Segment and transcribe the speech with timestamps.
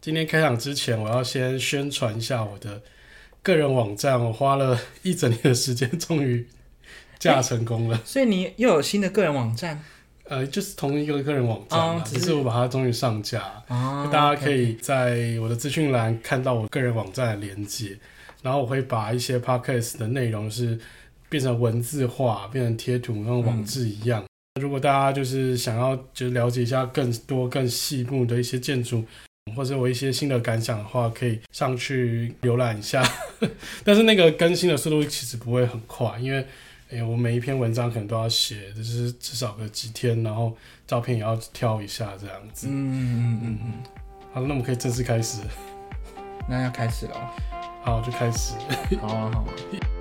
[0.00, 2.80] 今天开场之前，我要先宣传一下我的
[3.42, 4.22] 个人网站。
[4.22, 6.46] 我花了一整年的时间，终于
[7.18, 8.00] 架成功了。
[8.06, 9.82] 所以你又有新的个人网站？
[10.28, 17.96] 呃，就是同一个个人网站，哦，只是我把它终于上架，哦，大家可以在我的资讯栏看到我个人网站的连接。
[18.42, 20.78] 然后我会把一些 podcast 的内容是
[21.28, 24.22] 变成文字化，变成贴图，跟网志一样。
[24.22, 24.62] 嗯。
[24.62, 29.04] 如果大家就是想要就了解一下更多更细部的一些建筑，
[29.54, 33.02] 或者我一些新的感想的话，可以上去浏览一下。
[33.84, 36.44] 但是那个更新的速度其实不会很快，因为
[36.90, 42.66] 哎，我每一篇文章可能都要写，就是至少个几天，然后照片也要挑一下这样子。
[42.68, 43.72] 嗯嗯嗯嗯。
[44.32, 45.40] 好，那我们可以正式开始。
[46.48, 47.34] 那要开始了。
[47.82, 48.54] 好，就开始。
[49.00, 49.95] 好啊，好啊。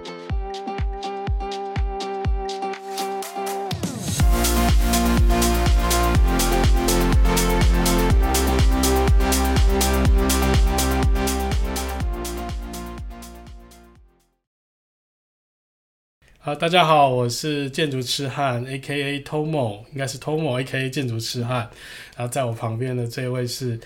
[16.45, 19.19] 好，大家好，我是建筑痴汉，A.K.A.
[19.21, 20.91] Tomo，应该是 Tomo A.K.A.
[20.91, 21.67] 建筑痴汉。
[22.15, 23.79] 然后在我旁边的这位是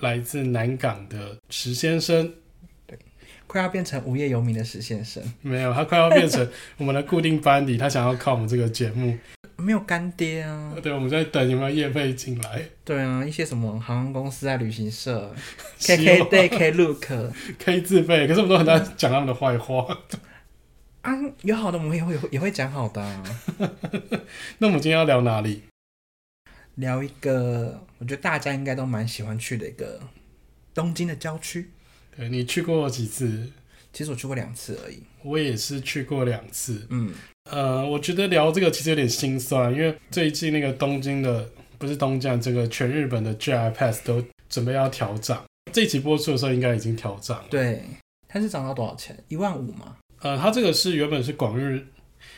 [0.00, 2.30] 来自南港的石先生。
[2.86, 2.98] 对
[3.46, 7.78] 快要变成无业游民的石先生，没有，他快要变成 我们的固定班底。
[7.78, 9.16] 他想要靠我们这个节目，
[9.56, 10.74] 没有干爹啊。
[10.82, 12.62] 对，我们在等有没有业费进来。
[12.84, 15.34] 对啊，一些什么航空公司啊、旅行社、
[15.80, 17.06] K K Day、K Look，
[17.58, 18.26] 可以自费。
[18.26, 19.98] 可是我们都很爱讲他们的坏话。
[21.04, 23.22] 啊，有好的，我们也会也会讲好的啊。
[24.56, 25.64] 那我们今天要聊哪里？
[26.76, 30.00] 聊一个，我觉得大家应该都蛮喜欢去的一个
[30.72, 31.70] 东京的郊区。
[32.16, 33.52] 对，你去过几次？
[33.92, 35.02] 其实我去过两次而已。
[35.22, 36.86] 我也是去过两次。
[36.88, 37.12] 嗯，
[37.50, 45.44] 呃，我觉得聊这个其实有点心酸，因为最近那个东京的，不是东京，这个全日本的 JR Pass 都准备要调涨。
[45.70, 47.44] 这一期播出的时候应该已经调涨了。
[47.50, 47.84] 对，
[48.26, 49.22] 它是涨到多少钱？
[49.28, 49.98] 一万五吗？
[50.24, 51.86] 呃，它这个是原本是广日，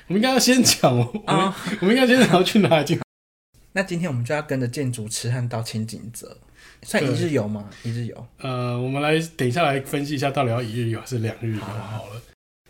[0.09, 2.99] 我们应该要先讲，我们、哦、我们应该先讲去哪里？
[3.72, 6.37] 那今天我们就要跟着建筑痴汉到轻井泽。
[6.83, 7.71] 算一日游吗？
[7.84, 8.27] 一日游。
[8.38, 12.21] 呃，我们来等一下来分析一下，到底要一日游还是两日游好了。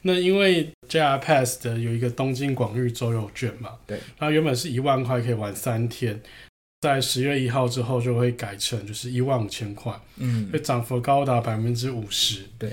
[0.02, 6.20] 那因为 JR Pass 的有一个东京广域周游券嘛，对，它原本是一万块可以玩三天，
[6.82, 12.44] 在十月一号之后就会改成就是一万五千块，嗯，会涨幅高达百分之五十。
[12.58, 12.70] 对，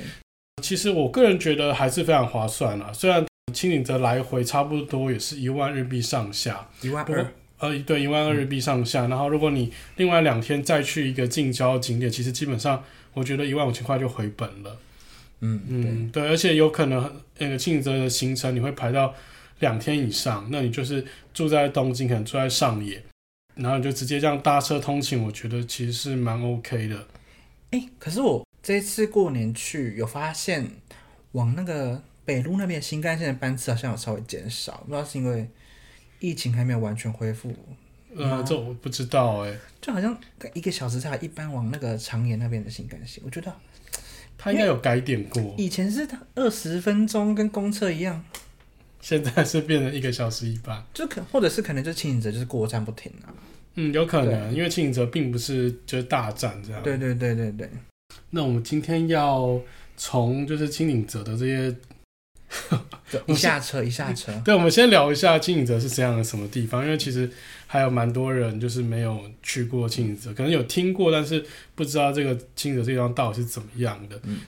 [0.63, 7.34] 其实我个人觉得还是非常划算啊，虽然清岭泽来回差不多也是一万日币上下，一万二。
[7.59, 9.09] 呃，对，一万二日币上下，嗯。
[9.09, 14.78] 然后，如果你另外两天再去一个近郊景点，其实基本上，我觉得一万五千块就回本了。
[15.41, 19.13] 嗯嗯，对，而且有可能那个清岭泽的行程你会排到
[19.59, 23.02] 两天以上，那你就是住在东京，可能住在上野，
[23.56, 27.07] 然后你就直接这样搭车通勤，我觉得其实是蛮 OK 的。
[27.72, 30.68] 哎，可是我这次过年去有发现，
[31.34, 35.47] 往那个北路那边新干线的班次好像有稍微减少，不知道是因为。
[36.19, 37.53] 疫情还没有完全恢复，
[38.16, 40.18] 呃，这我不知道哎、欸，就好像
[40.53, 43.53] 一个小时才一班往那个长野那边的新干线，我觉得
[44.38, 45.53] 他应该有改点过。
[45.57, 48.23] 以前是他二十分钟跟公车一样，
[49.02, 53.28] 现在是变成一个小时一班，就可或者是可能就轻井泽就是过站不停啊，
[53.75, 57.69] 嗯，有可能，因为轻井泽并不是就是大站这样，对对对对对。
[58.33, 59.61] 那我们今天要
[59.95, 61.75] 从就是轻井泽的这些。
[63.27, 64.31] 一下车，一下车。
[64.45, 67.27] 对，我们先聊一下轻井泽是这样的什么地方，因为其实
[67.66, 71.43] 还有蛮多人就是没有去过轻井泽，可能有听过，但是
[71.73, 74.19] 不知道这个轻井泽这地方到底是怎么样的。
[74.23, 74.41] 嗯，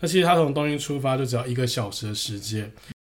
[0.00, 2.70] 那其实他从东京出发就只要一个小时的时间，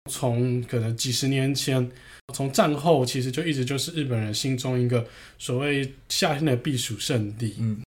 [0.09, 1.91] 从可能几十年前，
[2.33, 5.05] 从战后其实就一直就是日本人心中一个
[5.37, 7.55] 所谓夏天的避暑胜地。
[7.59, 7.81] 嗯。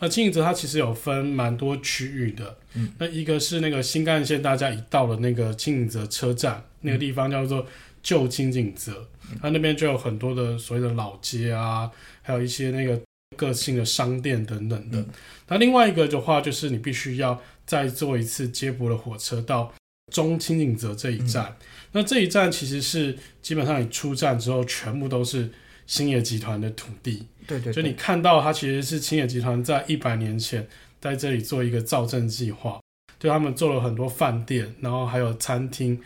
[0.00, 7.66] 那轻井泽它其实有分蛮多区域的，嗯，那一个是那个新干线，大家一到了那个轻井泽车站，那个地方叫做
[8.02, 9.08] 旧轻井泽，
[9.40, 11.90] 它那边就有很多的所谓的老街啊，
[12.22, 13.00] 还有一些那个
[13.36, 15.04] 个性的商店等等的。
[15.48, 19.72] 那另外一个的话，就是你必须要再坐一次接驳的火车到
[20.12, 21.56] 中轻井泽这一站。
[21.92, 25.50] 那这一站其实是基本上你出站之后，全部都是
[25.86, 27.26] 星野集团的土地。
[27.46, 30.66] 对，对对，就你看到它其实是青野集团在一百年前
[31.00, 32.80] 在这里做一个造镇计划，
[33.18, 36.00] 对他们做了很多饭店，然后还有餐厅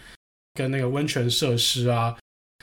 [0.55, 2.17] 跟那个温泉设施啊，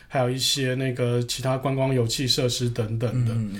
[0.07, 3.33] 还有一些那个其他观光游憩设施等等的。
[3.33, 3.59] 嗯、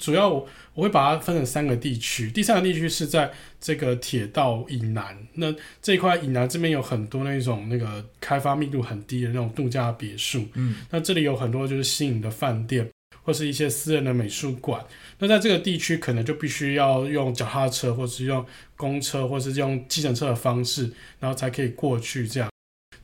[0.00, 3.30] 主要我我会把它分成三个地区，第三个地区是在
[3.60, 12.88] 这个铁道以南，那这一块以南这边有很多那种那个开发密度很低的那种度假别墅，嗯，那这里有很多就是新颖的饭店。
[13.22, 14.84] 或是一些私人的美术馆。
[15.18, 18.44] 那在这个地区，可能就必须要用脚踏车，或是用
[18.76, 20.90] 公车，或是用计程车的方式，
[21.20, 22.26] 然后才可以过去。
[22.26, 22.50] 这样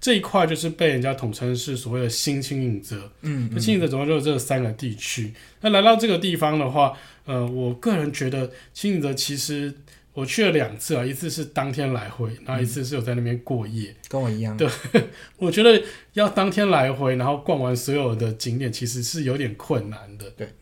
[0.01, 3.11] 这一块就是被人家统称是所谓的新青影泽。
[3.23, 5.33] 嗯，那轻井泽总共就是这三个地区。
[5.61, 9.75] 那来到这个地方的话，呃，我个人觉得青影泽其实
[10.19, 14.57] 我去了两次啊，一次是当天来回，然后一次是有在那边过夜，跟我一样。
[14.57, 14.69] 对，
[15.37, 15.81] 我觉得
[16.15, 20.29] 要当天来回，然后逛完所有的景点，其实是有点困难的。
[20.31, 20.53] 对，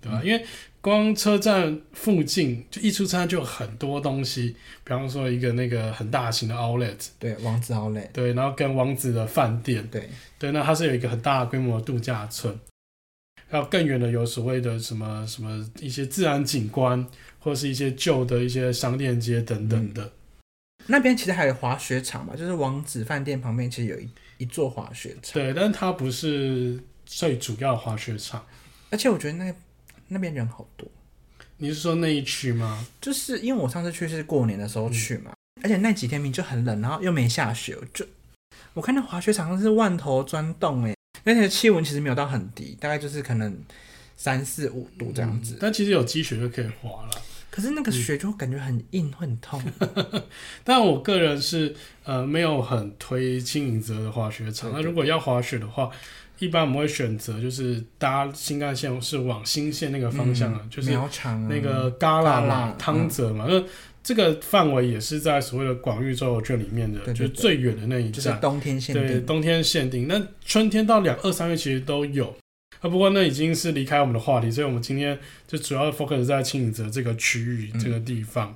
[0.00, 0.22] 对吧？
[0.24, 0.42] 因为
[0.80, 10.08] 光车站附近就一出车站就有很多东西，比方说一个那个很大型的 outlet，对，王子 outlet，对，然后跟王子的饭店，对，
[10.38, 12.58] 对，那它是有一个很大规模的度假村，
[13.50, 17.06] 还有更远的有所谓的什么什么一些自然景观，
[17.44, 20.02] 或者是一些旧的一些商店街等等的。
[20.04, 20.10] 嗯、
[20.86, 24.08] 那边其实还有滑雪场吧，就是王子饭店旁边其实有一
[24.38, 28.44] 一座滑雪场，对，但它不是最主要滑雪场，
[28.90, 29.54] 而且我觉得那。
[30.06, 30.86] 那边人好多，
[31.56, 32.86] 你是说那一区吗？
[33.00, 38.06] 就是因为我上次去是过年的时候去嘛，嗯、而且那几天明明就很冷，然后又没下雪，我就
[38.74, 40.94] 我看那滑雪场是万头钻洞哎，
[41.24, 43.58] 而且气温其实没有到很低，大概就是可能
[44.14, 47.22] 三四五度这样子，嗯、但其实有积雪就可以滑了。
[47.54, 49.62] 可是那个雪就感觉很硬，会很痛。
[50.64, 51.72] 但我个人是
[52.02, 55.88] 呃没有很推轻盈泽的滑雪场，那如果要滑雪的话。
[56.40, 60.90] 一般我们会选择就是搭新干线是往新线那个方向啊，嗯、就是
[61.48, 63.64] 那个嘎拉嘛、汤泽嘛，那、嗯、
[64.02, 69.06] 这个范围也是在所谓的广域周游券里面的，就是最远的那一站，就是冬天限定。
[69.06, 70.08] 对，冬天限定。
[70.08, 72.36] 那春天到两二三月其实都有，
[72.84, 78.54] 啊，不过那已经是离开我们的话题，所以我们今天就主要 focus 在清影泽这个区域、嗯、这个地方。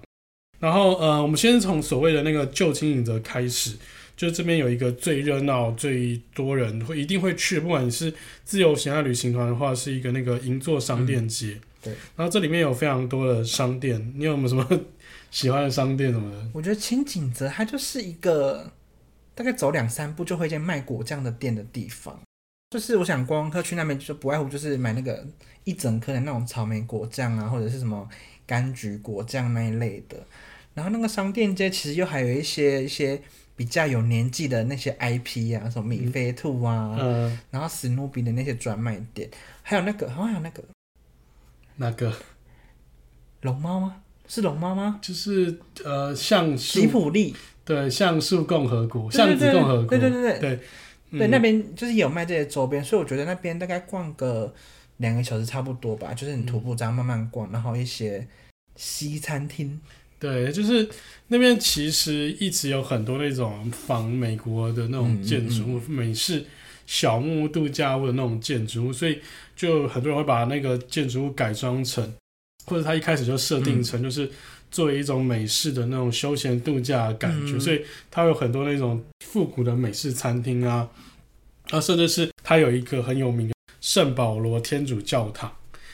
[0.60, 3.78] 然后呃，我们先从所谓的那个旧清影泽开始。
[4.18, 8.12] 就这边有一个最热闹、最多人会一定会去，不管你是
[8.44, 11.52] 自由行啊、旅行团的话，是一个那个银座商店街。
[11.52, 14.68] 嗯、对，然后这里面有非常多的商店，你有没有什么
[15.30, 16.50] 喜欢的商店什么的？
[16.52, 18.72] 我觉得清井泽它就是一个
[19.36, 22.20] 大概走两三步就会见卖果酱的店的地方。
[22.70, 25.26] 就是我想观光客去那边就不外乎就是买那个
[25.64, 28.08] 一整颗的那种草莓果酱啊，或者是什么
[28.46, 30.16] 柑橘果酱那一类的。
[30.74, 33.20] 然后那个商店街其实又还有一些一些。
[33.58, 39.28] 比较有年纪的那些 IP 啊，什么米菲兔啊，嗯、然后史努比的那些专卖店，
[39.64, 40.62] 还有那个，好像还有那个，
[41.74, 42.12] 那个
[43.40, 43.96] 龙猫吗？
[44.28, 45.00] 是龙猫吗？
[45.02, 47.34] 就是呃，橡树吉普力，
[47.64, 50.60] 对，橡树共和国，橡子共和国，对对对对对，
[51.10, 54.52] 对，那边就是有卖这些周边，所以我觉得那边大概逛个
[54.98, 58.26] 两个小时差不多吧，就是你徒步这样慢慢逛，然后一些
[58.76, 59.80] 西餐厅。
[60.20, 60.88] 对，就是
[61.28, 66.44] 那边其实一直有很多那种仿美国的那种建筑物，嗯嗯、美式
[66.86, 69.20] 小木屋度假屋的那种建筑物，所以
[69.54, 72.12] 就很多人会把那个建筑物改装成，
[72.66, 74.28] 或者他一开始就设定成就是
[74.70, 80.88] 作为一种美式的那种休闲度假的感觉，嗯、所以它有很多那种复古的美式餐厅啊，
[81.70, 85.52] 啊，甚至是它有一个很有名的圣保罗天主教堂。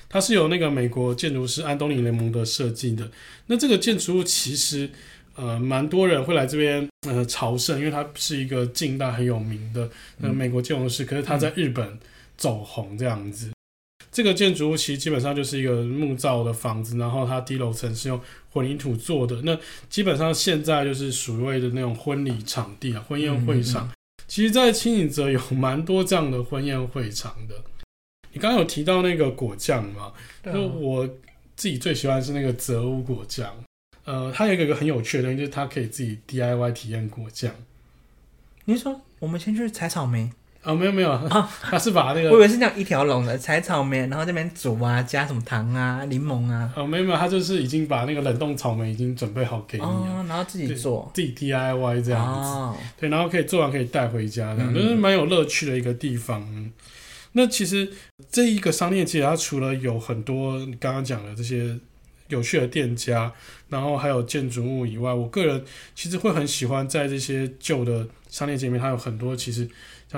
[0.09, 3.11] 它是由那个美国建筑师安东尼雷蒙德设计的。
[3.47, 4.88] 那这个建筑物其实，
[5.35, 9.91] 呃，蛮多人会来这边呃朝圣，因为它是一个近代很有名的
[10.21, 11.05] 呃美国建筑师。
[11.05, 11.99] 可是他在日本
[12.37, 13.50] 走红这样子。
[14.14, 18.20] 这个建筑物其实基本上就是一个木造的房子，然后它低楼层是用
[18.52, 19.43] 混凝土做的。
[19.43, 19.58] 那
[19.90, 23.90] 基本上现在就是所谓的那种婚礼场地啊，婚宴会场。
[24.28, 27.56] 其实，在轻井泽有蛮多这样的婚宴会场的。
[28.33, 30.12] 你刚刚有提到那个果酱嘛？
[30.44, 31.04] 那、啊、我
[31.56, 33.52] 自己最喜欢是那个泽屋果酱。
[34.04, 37.52] 呃，它有一个很有趣的东西，就是它可以自己 DIY 体验果酱。
[38.64, 40.75] 你说我们先去采草莓啊、哦？
[40.75, 46.73] 没有没有啊，他是把那个我以为是那样一条龙的采草莓，然后这边煮啊，加什么糖啊、柠檬啊。
[46.75, 52.49] 哦，没有没有，他就是已经把那个冷冻草莓已经准备好给你了，哦、然后自己做，自己 DIY 这样子。
[52.49, 56.71] 哦、对，然后可以做完可以带回家，这样、嗯、就是蛮有乐趣的一个地方。
[57.33, 57.90] 那其实
[58.30, 61.76] 这一个商店街，它除了有很多刚刚讲的这些
[62.28, 63.33] 有趣的店家，
[63.68, 65.64] 然后还有建筑物以外，我个人
[65.97, 69.68] 其实会很喜欢在这些旧的商店街里面，它有很多其实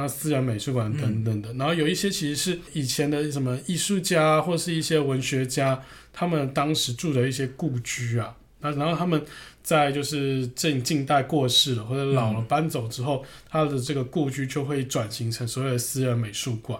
[0.00, 9.24] 像私人美术馆等等的，嗯、然后有一些其实是以前的什么艺术家或是一些文学家，他们当时住的一些故居啊，那然后他们
[9.62, 16.78] 在就是近近代过世了或者老了搬走之后，他的这个故居就会转型成所谓的私人美术馆。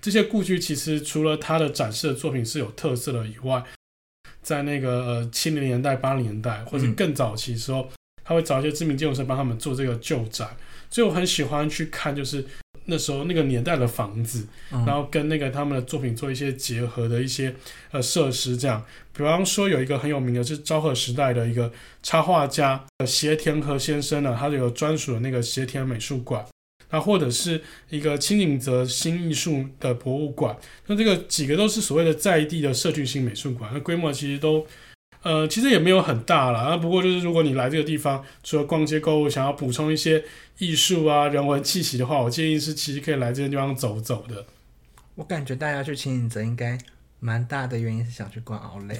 [0.00, 3.62] 这些故居其实除了它的展示的作品是有特色的以外，
[4.42, 7.88] 在那个呃七零年代、八零年代或者更早期的时候，
[8.24, 10.48] 他会找一些知名建筑师帮他们做这个旧宅，
[10.92, 12.44] 所以我很喜欢去看，就是
[12.84, 17.54] 那时候那个年代的房子，嗯、然后跟那个他们的作品做一些结合的一些
[17.92, 18.84] 呃设施，这样，
[19.16, 21.72] 比方说有一个很有名的是昭和时代的一个
[22.02, 26.44] 插画家斜田和先生呢，他就有专属的那个斜田美术馆，
[26.90, 27.58] 那或者是
[27.88, 30.54] 一个轻井泽新艺术的博物馆，
[30.88, 34.66] 那这个几个都是所谓的在地的社区性美术馆，那规模其实都。
[35.24, 36.68] 呃，其实也没有很大了。
[36.68, 40.20] 那，不过就是如果你来这个地方，除了逛街购物，想要补充一些
[40.62, 44.46] 艺术啊、人文气息的话，我建议是其实可以来这个地方走走的。
[45.16, 46.78] 我感觉大家去清影泽应该
[47.18, 48.96] 蛮大的原因是想去逛奥莱，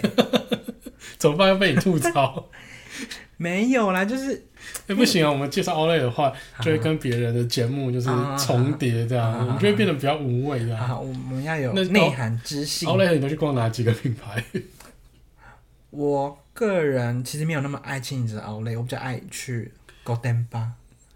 [1.18, 1.46] 怎么办？
[1.48, 2.48] 要被你吐槽？
[3.38, 10.88] 没有啦，就是哎、欸、不行啊，我们介绍奥莱的话， 就会跟别人的节目就是重叠这样，我们就会变得比较无味这样。
[10.88, 12.88] 好，我们要有内涵知性。
[12.88, 14.44] 奥莱你都去逛哪几个品牌？
[15.90, 19.72] 我个人其实没有那么爱清影泽奥莱，我比较爱去
[20.08, 20.44] 御殿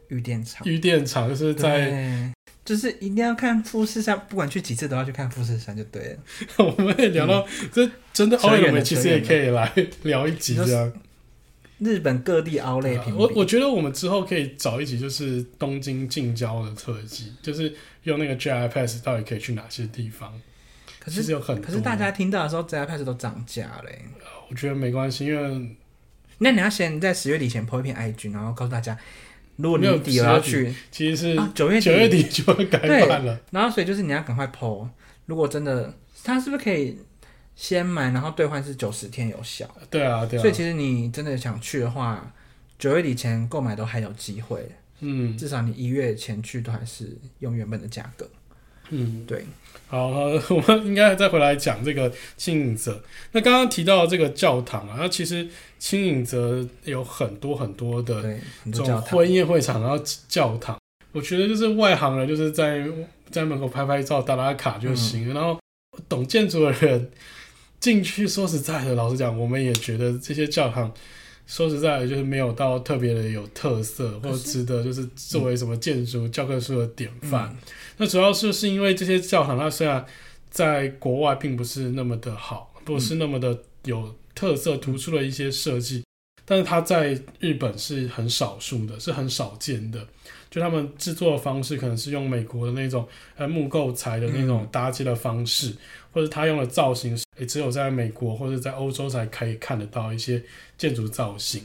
[0.08, 0.66] 场御殿场。
[0.66, 2.32] 御殿场就是在，
[2.64, 6.18] 就是一定要看富士山，不管去几次都要去看富士山就对了。
[6.64, 9.72] 我们也聊到、嗯、这真的奥莱，我们其实也可以来
[10.02, 10.92] 聊一集这样。
[11.78, 17.70] 日本各地奥莱品，我我觉得我们之后可以找一集，就是东京近郊的特辑，就是
[18.04, 20.32] 用那个 JR Pass 到底可以去哪些地方。
[20.98, 24.06] 可是有很，可是大家听到的时候，JR Pass 都涨价嘞。
[24.48, 25.76] 我觉得没关系，因为
[26.38, 28.96] 那你要先在十月底前 po 一篇 IG，然后告诉大家，
[29.56, 33.40] 如果年底要去，其实是九月九月底就会改版了。
[33.50, 34.88] 然后所以就是你要赶快 po，
[35.26, 36.98] 如果真的，他是不是可以
[37.54, 39.68] 先买，然后兑换是九十天有效？
[39.90, 40.42] 对啊，对啊。
[40.42, 42.32] 所以其实你真的想去的话，
[42.78, 44.68] 九月底前购买都还有机会。
[45.00, 48.28] 嗯，至少你一月前去都还是用原本的价格。
[48.90, 49.44] 嗯，对。
[49.88, 53.00] 好，我们应该再回来讲这个轻井泽。
[53.32, 59.96] 那刚刚提到这个教堂啊，那其实轻井泽有很多很多的这种婚宴会场，然后
[60.28, 60.76] 教堂。
[61.12, 62.84] 我觉得就是外行人就是在
[63.30, 65.30] 在门口拍拍照、打打卡就行。
[65.30, 65.58] 嗯、然后
[66.08, 67.10] 懂建筑的人
[67.78, 70.92] 进去，说实在的，老实讲，我们也觉得这些教堂。
[71.46, 77.48] 说实在的，就是没有到特别的有特色，或者值得就是作为什么建筑教科书的典范。
[77.50, 77.56] 嗯、
[77.98, 80.04] 那主要是是因为这些教堂，它虽然
[80.50, 86.04] 在国外并不是那么的好，不是那么的有特色突出的一些设计，
[86.44, 90.06] 但是它在日本是很少数的，是很少见的。
[90.56, 95.68] 就他们制作的方式，可能是用美国的那种呃木构材的那种搭接的方式。
[95.68, 95.76] 嗯
[96.16, 100.42] 或者他用的造型，也只有在美国或者在欧洲才可以看得到一些
[100.78, 101.62] 建筑造型。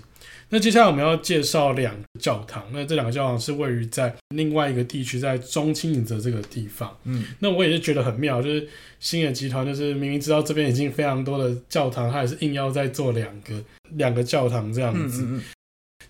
[0.50, 6.94] 那接下来我们要介绍两个教堂，那这两个教堂是位于在另外一个地区，在中青影泽这个地方。
[7.06, 8.68] 嗯，那我也是觉得很妙，就是
[9.00, 15.24] 星野集团就是明明知道这边已经非常多的教堂，他也是硬要再做两个两个教堂这样子。
[15.24, 15.44] 嗯嗯嗯。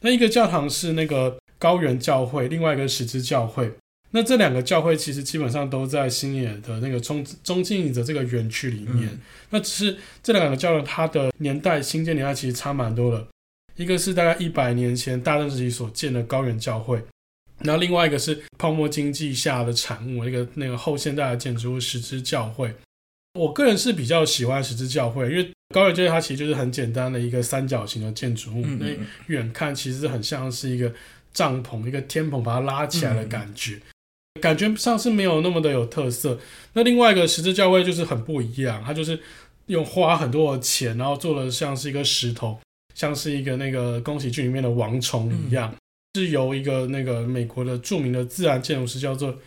[0.04, 3.72] 那一个教堂是那个高原教会，另外一个是石之教会。
[4.10, 9.08] 那这两个教会其实基本上都在新野的那个中中轻井泽这个园区里面。
[9.10, 9.20] 嗯、
[9.52, 13.28] 那只是这两个教会它的年代兴建年代其实差蛮多的。
[13.76, 17.02] 一个是大概一百年前大正时期所建的高原教会，
[17.60, 22.74] 然后另外一个是泡沫经济下的产物，一个那个后现代的建筑物十字教会。
[23.40, 28.88] 我个人是比较喜欢十字教会，因为高原教会它其实就是很简单的一个三角形的建筑物，那
[29.28, 30.94] 远、嗯、看其实很像是一个
[31.34, 33.80] 帐篷，一个天棚把它拉起来的感觉。
[34.40, 36.40] 感觉上是没有那么的有特色。
[36.74, 39.20] 那另外一个十字教会就是很不一样，它就是
[39.68, 42.58] 用花很多的钱，然后做的像是一个石头，
[42.96, 45.76] 像是一个那个宫崎骏里面的王虫一样，
[46.16, 49.38] 是由一个那个美国的著名的自然建筑师叫做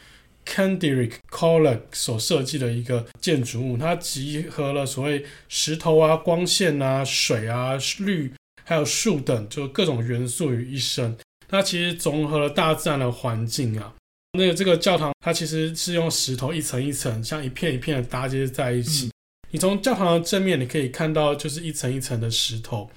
[0.47, 3.79] Kendrick Kollek 所设计的一个建筑物。
[3.79, 8.31] 它集合了所谓石头啊、光线啊、水啊、绿
[8.65, 11.17] 还有树等，就各种元素于一身。
[11.49, 13.95] 它其实综合了大自然的环境啊。
[14.37, 19.07] 那个这个教堂，它其实是用石头一层一层，像一片一片的搭接在一起。
[19.07, 19.13] 嗯、
[19.53, 22.91] 你从教堂的正面，你可以看到就是一层一层的石头。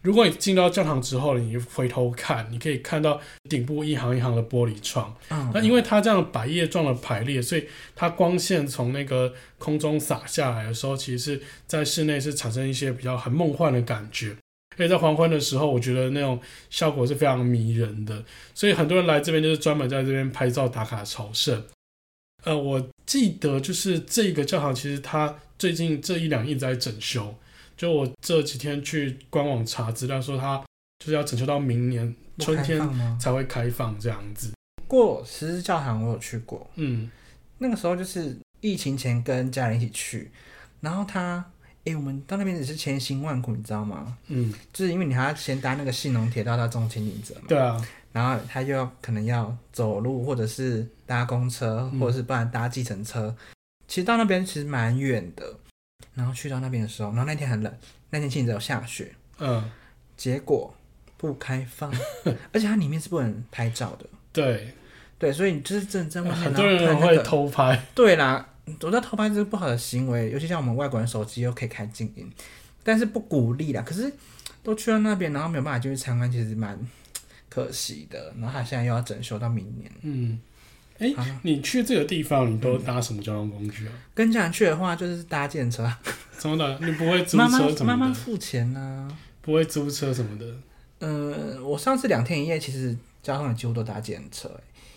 [0.00, 5.12] 如果你进到教堂之后，你回头看，你可以看到顶部一行一行的玻璃窗。
[5.30, 7.66] 嗯、那因为它这样百叶状的排列，所以
[7.96, 14.36] 它光线从那个空中洒下来的时候，其实是在室内是产生一些比较很梦幻的感觉。
[14.78, 21.60] 所以在黄昏的时候，我觉得那种效果是非常迷人的，所以很多人来这边就是专门在这边拍照打卡朝圣。
[22.44, 27.34] 呃，我记得就是这个教堂，其实它最近这一两一直在整修。
[27.76, 30.64] 就我这几天去官网查资料，说它
[31.00, 32.80] 就是要整修到明年春天
[33.18, 34.52] 才会开放这样子。
[34.86, 37.10] 过十字教堂我有去过，嗯，嗯，
[37.58, 40.30] 那个时候就是疫情前跟家人一起去，
[40.80, 41.44] 然后它。
[41.88, 44.14] 哎、欸，我们到那边也是千辛万苦，你知道吗？
[44.26, 47.46] 嗯，就是因为你还要先搭那个信浓铁道到中清景泽嘛。
[47.48, 47.82] 对啊。
[48.12, 53.28] 然后他又要可能要走路，或者是搭公车，或者是不然搭计程车。
[53.28, 53.36] 嗯、
[53.86, 55.54] 其实到那边其实蛮远的。
[56.14, 57.72] 然后去到那边的时候，然后那天很冷，
[58.10, 59.14] 那天其实有下雪。
[59.38, 59.70] 嗯。
[60.16, 60.74] 结果
[61.16, 61.90] 不开放，
[62.52, 64.06] 而且它里面是不能拍照的。
[64.32, 64.74] 对。
[65.18, 67.80] 对，所以你就是正在外面，很多人会偷拍。
[67.94, 68.47] 对啦。
[68.80, 72.30] 我知道偷拍这是不好的行为，尤其像我们外国人手机又可以开静音，
[72.82, 73.82] 但是不鼓励啦。
[73.82, 74.12] 可是
[74.62, 76.78] 都去到那边，然后没有办法进去参观，其实蛮
[77.48, 78.34] 可惜的。
[78.38, 79.90] 然后他现在又要整修到明年。
[80.02, 80.38] 嗯，
[80.98, 83.92] 哎、欸，啊、你去这个地方，你都搭什么交通工具啊？
[84.14, 85.90] 跟家人去的话，就是搭电车。
[86.38, 86.78] 怎么的？
[86.86, 87.84] 你不会租车什么的？
[87.84, 89.18] 妈妈付钱呢、啊？
[89.42, 90.46] 不会租车什么的？
[91.00, 94.50] 呃，我上次两天一夜，其实交通也几乎都搭电车，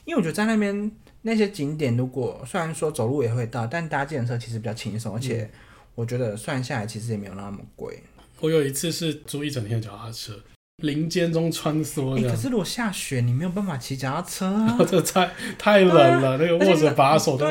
[0.06, 0.92] 因为我觉得在那边。
[1.24, 5.48] 那些景点，如果虽然说走路也会到，但搭自行车其实比较轻松，而且
[5.94, 8.02] 我觉得算下来其实也没有那么贵。
[8.40, 10.34] 我有一次是租一整天的脚踏车，
[10.82, 12.30] 林间中穿梭的、欸。
[12.30, 14.78] 可是如果下雪，你没有办法骑脚踏车啊！
[14.88, 17.46] 这太太冷了，啊、那个握着把手都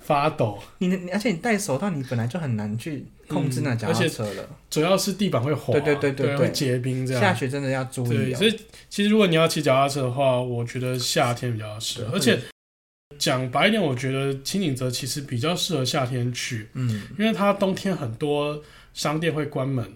[0.00, 0.58] 发抖。
[0.78, 4.56] 你而且你戴手套，你本来就很难去控制那脚踏车了、嗯。
[4.70, 7.22] 主要是地板会滑，对对对对，对，会结冰这样。
[7.22, 8.36] 下雪真的要注意、喔。
[8.36, 8.56] 所以
[8.88, 12.38] 其实如果你要骑脚踏车的话，我觉得夏天比较适合，而且。
[13.16, 18.60] 讲白一点，我觉得轻井泽其实比较适合夏天去，嗯，因为它冬天很多
[18.92, 19.88] 商店会关门，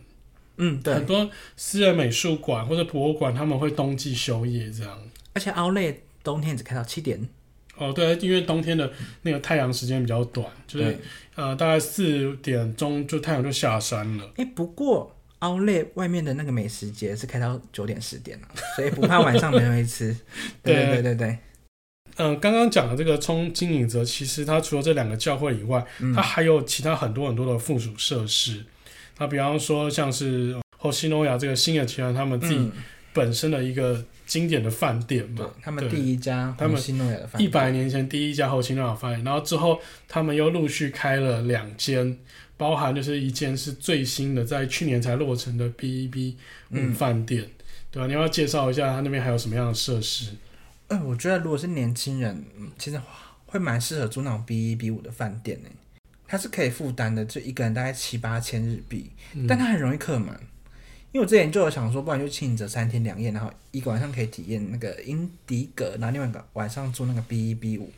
[0.58, 4.98] 嗯，对，很多私人美术馆或者博物馆他们会冬季休业这样，
[5.32, 7.28] 而且 Outlet 冬天只开到七点，
[7.76, 10.98] 哦，对，因为冬天的那个太阳时间比较短，就是
[11.36, 14.24] 呃大概四点钟就太阳就下山了。
[14.36, 20.16] 哎、欸，不过 Outlet 外面的那个美食街是开到九点十点了，所以不怕晚上没人会吃。
[20.62, 21.38] 对对对对对。
[22.16, 28.64] 嗯，刚刚讲的这个充经营者，其实它除了这两个教会以外，嗯、它还有其他很多很多的附属设施。
[29.18, 32.70] 那比方说，像是后西诺雅这个新的集团他们自己
[33.12, 42.16] 本身的一个经典的饭店嘛，他们第一家虹夕诺雅的饭店，一百年前第一家后西诺雅饭店，然后之后他们又陆续开了两间，
[42.56, 46.36] 包含就是一间是最新的，在去年才落成的 B E B
[46.70, 47.50] 五饭店，嗯、
[47.90, 48.06] 对吧、啊？
[48.06, 50.30] 你要，要介绍一下它那边还有什么样的设施？
[50.88, 52.44] 哎、欸，我觉得如果是年轻人，
[52.78, 53.00] 其实
[53.46, 55.68] 会蛮适合住那种 B 一 B 五的饭店呢。
[56.28, 60.38] 它是可以负担的，就一个人大概七八千日币，嗯、但它很容易客满。
[61.10, 67.90] 因为我之前就有想说，不然就轻井泽三天两夜，然后一个晚上可以体验那个英迪格，然后另外一个晚上住那个 B 一 B 五。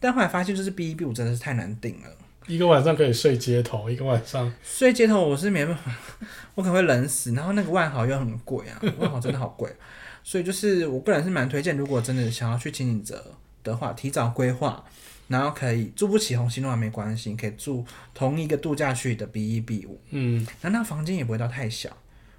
[0.00, 2.08] 但后来发现，就是 B 一 B 五真的是太难订了。
[2.46, 5.94] 一个晚上可以睡街头，一个晚上睡街头我是没办法，
[6.56, 7.34] 我可能会冷死。
[7.34, 9.70] 然后那个万豪又很贵啊， 万豪真的好贵。
[10.24, 14.82] 所以就是我个人是蛮推荐，如果真的想要去轻井泽的话，提早规划，
[15.28, 21.96] 然后可以住不起红星的话没关系，可以住同一个度假区的 B 一 B 五，嗯，那那房间也不会到太小，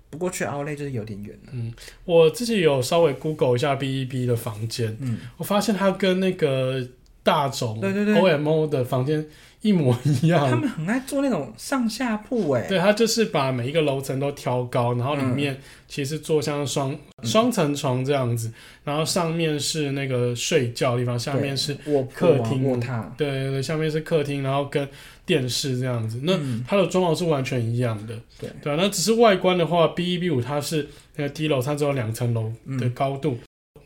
[0.10, 1.52] 不过去 Outlet 就是有点远了。
[1.54, 1.74] 嗯，
[2.04, 6.86] 我自己有稍微 Google 一下 B 一 B 的房间，嗯，我发现它跟那个
[7.24, 9.26] 大总对对对 OMO 的房间。
[9.62, 12.66] 一模一样，他们很爱做那种上下铺哎。
[12.68, 18.52] 对，他就是把每一个楼层都挑高，然后里面其实做像双双层床这样子，
[18.86, 21.76] 然后上面是那个睡觉的地方，下面是
[22.14, 23.04] 客厅卧榻。
[23.18, 24.88] 对对对，下面是客厅，然后跟
[25.26, 26.22] 电视这样子。
[26.24, 28.18] 那它的装潢是完全一样的。
[28.40, 33.38] 对对，那只是外观的话，B 一 B 五它是那个低楼，它只有两层楼的高度。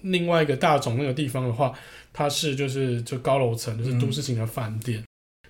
[0.02, 1.74] 另外一个大种那个地方的话，
[2.12, 5.02] 它是就是就高楼层，就是都市型的饭店。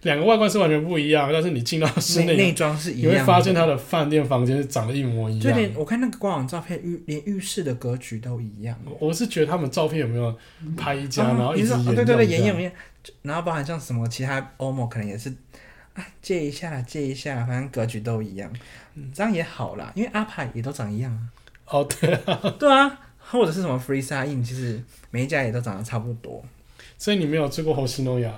[0.04, 5.42] 两个外观是完全不一样，但是你进到室内内装是一样，你会发现它的饭店房间是长得一模一样。
[5.42, 8.78] 就连我看那个官网照片，浴连浴室的格局都一样。
[9.00, 10.36] 我是觉得他们照片有没有
[10.78, 12.72] 拍一家，嗯、然后一直对对对，演演，
[13.24, 15.30] 然后包含像什么其他欧盟可能也是
[15.94, 18.52] 啊，借一下借一下，反正格局都一样，
[18.96, 21.20] 嗯，这样也好啦，因为阿帕也都长一样啊。
[21.66, 26.44] 哦，对啊， 对啊，或者是什么 Frieza Inn，其实每一家也都长得差不多。
[26.98, 28.34] 所以你没有吃过虹夕诺雅？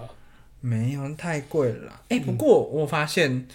[0.66, 1.92] 没有，太贵了。
[2.10, 3.48] 哎、欸，不过我发现，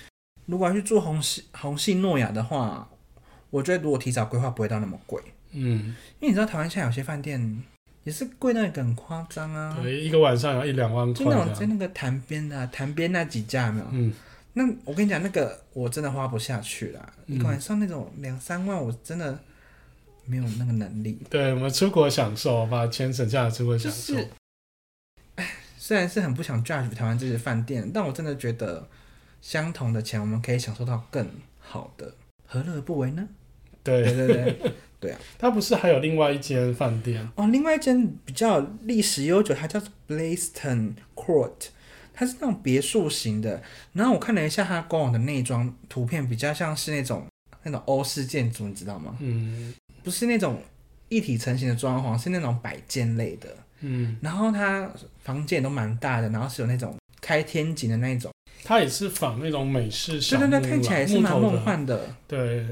[0.47, 2.89] 如果要去住红系红系诺亚的话，
[3.51, 5.21] 我觉得如果提早规划，不会到那么贵。
[5.51, 7.65] 嗯，因为你知道台湾现在有些饭店
[8.05, 9.77] 也是贵到一个很夸张啊。
[9.83, 11.25] 对，一个晚上要一两万块。
[11.25, 13.87] 就那种在那个潭边啊，潭边那几家有没有？
[13.91, 14.15] 嗯。
[14.53, 17.13] 那我跟你讲，那个我真的花不下去啦。
[17.27, 19.37] 嗯、一个晚上那种两三万，我真的
[20.27, 21.19] 没有那个能力。
[21.29, 24.15] 对，我们出国享受，把钱省下来出国享受。
[24.15, 24.29] 就是
[25.91, 28.89] 虽然是很不想 judge 台湾这些饭店，但我真的觉得
[29.43, 32.15] 相同的钱，我们可以享受到更好的，
[32.47, 33.29] 何乐而不为呢？
[33.83, 35.19] 对对对对，对啊！
[35.37, 37.49] 它不是还有另外一间饭店哦？
[37.49, 41.71] 另外一间比较历史悠久，它叫 Blaiston Court，
[42.15, 43.61] 它是那种别墅型的。
[43.93, 47.27] 然后我看了一下它官网的内装图片，比较像是那种
[47.65, 49.17] 那种欧式建筑，你知道吗？
[49.19, 49.75] 嗯，
[50.05, 50.63] 不是那种
[51.09, 53.49] 一体成型的装潢，是那种摆件类的。
[53.81, 54.91] 嗯，然后它
[55.23, 58.31] 房间也都蛮大的，然后是有那种开天井的那种。
[58.63, 62.15] 它也是仿那种美式小对对对，看起来也是蛮梦幻的。
[62.29, 62.67] 对，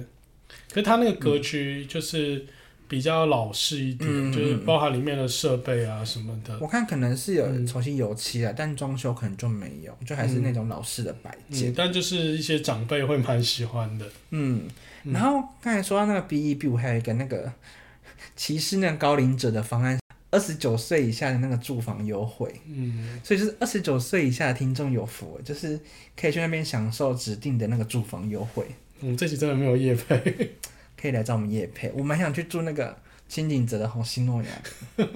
[0.68, 2.44] 可是它那个格局就是
[2.86, 6.58] 比较老式一点，嗯、就是包含里面的设备啊什么的。
[6.60, 11.72] 我看可能是有重新油漆了，嗯、但装修可能就没有，就还是那种老式的摆件。
[11.74, 14.06] 但就是一些长辈会蛮喜欢的。
[14.30, 14.68] 嗯，
[15.04, 17.50] 然后刚才说到那个 B E B，五，还有一个那个
[18.36, 19.98] 歧视那个高龄者的方案。
[20.30, 25.78] 二十九岁以下的那个住房优惠，嗯，所以就是二十九岁以下的听众有福，就是
[26.14, 28.66] 可以去那边享受指定的那个住房优惠。
[29.00, 30.56] 嗯，这期真的没有夜配，
[31.00, 31.90] 可以来找我们夜配。
[31.94, 32.96] 我蛮想去住那个
[33.28, 34.48] 轻井泽的红星诺雅，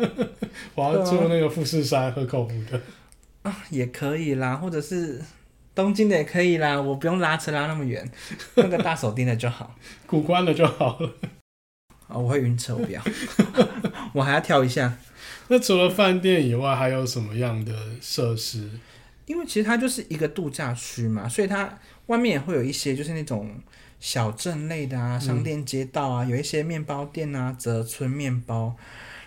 [0.75, 2.81] 我要住那个富士山河口湖的。
[3.43, 5.21] 啊，也可以啦，或者是
[5.75, 8.09] 东京的也可以啦，我不用拉车拉那么远，
[8.55, 11.13] 那个大手钉的就好，古关的就好了。
[12.07, 13.03] 哦，我会晕车，我不要，
[14.13, 14.97] 我还要挑一下。
[15.49, 18.71] 那除了饭店以外，还有什么样的设施？
[19.27, 23.55] 因为其实它就是一个度假区嘛，所以它外面也会有一些就是那种
[24.01, 28.75] 小镇类的啊，商店街道啊，嗯、有一些面包店啊，泽村面包。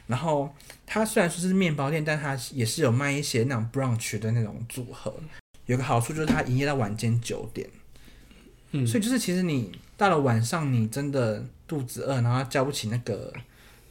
[0.08, 0.54] 然后
[0.86, 5.13] 它虽然说是面包店，但它也是有卖一些那种 brunch 的那种组合。
[5.65, 7.67] 有个好处就是它营业到晚间九点。
[8.71, 13.34] 嗯，所以就是其实你到了晚上，你真的肚子饿，然后叫不起那个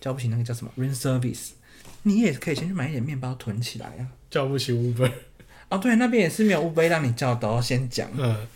[0.04, 1.52] 叫不起那个叫什么 Rain service，
[2.02, 4.04] 你也可以先去买一点面包囤起来啊。
[4.30, 5.10] 叫不起 Uber
[5.70, 8.10] 哦，对，那边也是没有 Uber 让你叫的，先讲。
[8.18, 8.46] 嗯，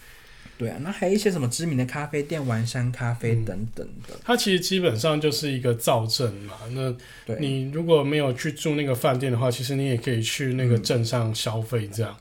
[0.58, 4.14] 对啊，那还有一些什么知名的咖啡店，丸山咖啡等等的。
[4.22, 6.52] 它其实基本上就是一个造镇嘛。
[6.72, 6.94] 那
[7.38, 12.14] 你如果没有去住那个饭店的话，其实你也可以去那个镇上消费这样。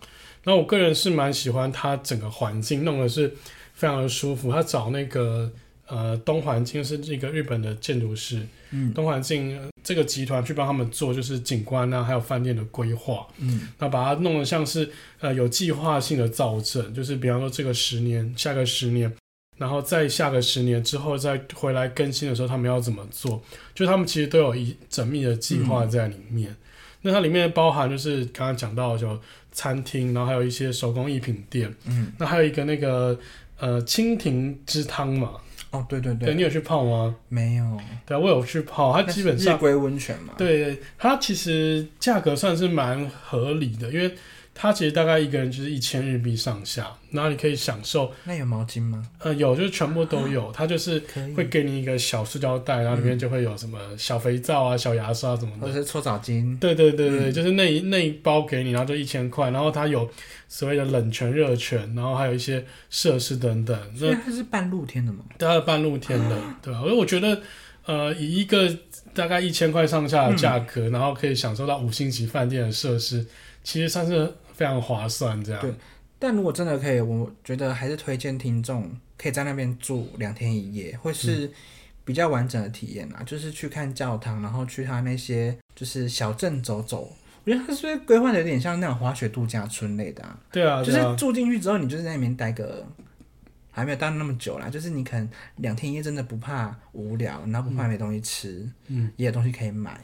[0.46, 3.36] 那、嗯、我个人是蛮喜欢它整个环境，弄的是。
[3.74, 5.54] 非常的舒服，它找那个
[5.88, 19.12] 呃东环境是一个日本的建筑师，嗯，东环境这个集团去帮他们做就是景观啊，还有饭店的规划，嗯，那把它弄得像是呃有计划性的造镇，就是比方说这个十年，下个十年，
[19.58, 23.42] 然后再下个十年之后再回来更新的时候，他们要怎么做？
[23.74, 26.52] 就他们其实都有一缜密的计划在里面。
[26.52, 26.58] 嗯、
[27.04, 29.20] 那它里面包含就是刚刚讲到的就
[29.52, 33.18] 餐厅，然后还有一些手工艺品店，嗯，那还有一个那个。
[33.60, 35.32] 呃，蜻蜓之汤嘛。
[35.72, 36.28] 哦，对对对。
[36.28, 37.16] 对，你有去泡吗？
[37.30, 37.78] 没有。
[38.06, 39.56] 对啊，我有去泡，它基本上。
[39.56, 40.34] 日归温泉嘛。
[40.38, 44.16] 对，它其实价格算是蛮合理的，因为。
[44.60, 48.12] 它其实大概一个人就是一千日币上下，然后你可以享受。
[48.24, 49.08] 那有毛巾吗？
[49.20, 50.52] 呃，有，就是全部都有。
[50.52, 51.00] 它就是
[51.36, 55.68] 会给你一个小塑胶袋，然后里面就会有什么小肥皂啊、小牙刷什么的。
[55.68, 56.58] 或者是搓澡巾。
[56.58, 60.10] 对对对对，就是那一那一包给你，然后就一千块，然后它有
[60.50, 63.96] 所谓的冷泉、热泉，然后还有一些设施等等。
[63.96, 65.20] 所以它是半露天的吗？
[65.38, 66.80] 对，它是半露天的， 对吧？
[66.80, 67.40] 所以我觉得，
[67.86, 68.76] 呃，以一个
[69.14, 73.24] 大概一千块上下的价格，然后可以享受到五星级饭店的设施，
[73.64, 74.34] 其实算是。
[74.58, 75.62] 非常划算，这样。
[75.62, 75.72] 对，
[76.18, 81.50] 但如果真的可以，我觉得还是推荐听众可以在那边住两天一夜，会是
[82.04, 83.18] 比较完整的体验啊。
[83.20, 87.16] 嗯、就是去看教堂，然后去他那些就是小镇走走。
[87.46, 90.38] 我觉得他是不是规划的有点像那种滑雪度假村类的啊？
[90.52, 92.84] 对啊，就是住进去之后，你就是在那边待个
[93.72, 94.70] 还没有待那么久啦。
[94.70, 99.98] 就是你可能两天一夜真的不怕无聊，然后不怕没东西吃，嗯，也有东西可以买。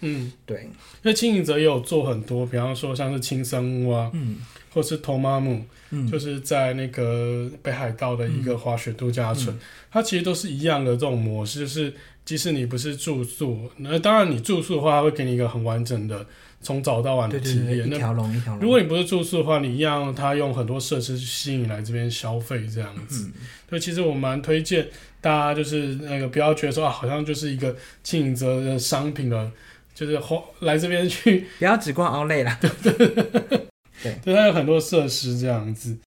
[0.00, 0.70] 嗯，对，因
[1.04, 4.36] 为轻井泽也有做很多，比方说像是青森屋啊，嗯，
[4.72, 5.60] 或是 Tomamu，
[5.90, 9.60] 嗯，就是在那个北海道的一个滑雪度假村，嗯、
[9.90, 11.92] 它其实都是一样的这种模式，就是
[12.24, 16.24] 即使你不是住宿，那当然你住宿的话，它会给你一个很完整的
[16.62, 18.62] 从早到晚的体验，一条龙一条龙。
[18.62, 23.24] 如果你不是住宿的话，你一样，它用很多设施去吸引你来这边消费这样子。
[23.26, 23.32] 嗯、
[23.68, 24.86] 所以其实我蛮推荐
[25.20, 29.50] 大家，就是那个不要觉得说啊，好像就是一个轻井泽的商品了。
[30.06, 30.18] 就是
[30.60, 32.58] 来这边去， 不要只逛 Outlet 啦。
[32.58, 33.06] 对对
[34.02, 35.98] 对，对，它有很多设施这样子。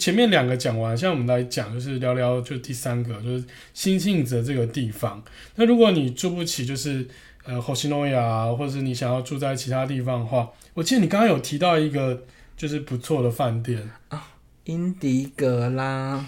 [0.00, 5.22] 前面两个讲完，现在我们来讲，就是聊聊就第三个，就是轻井泽这个地方。
[5.54, 7.06] 那如果你住不起，就是
[7.44, 12.24] 呃虹夕诺亚，或者是你想要住在其他地方的话，我记得你刚刚有提到一个
[12.56, 14.30] 就是不错的饭店啊，
[14.64, 16.26] 英迪格啦。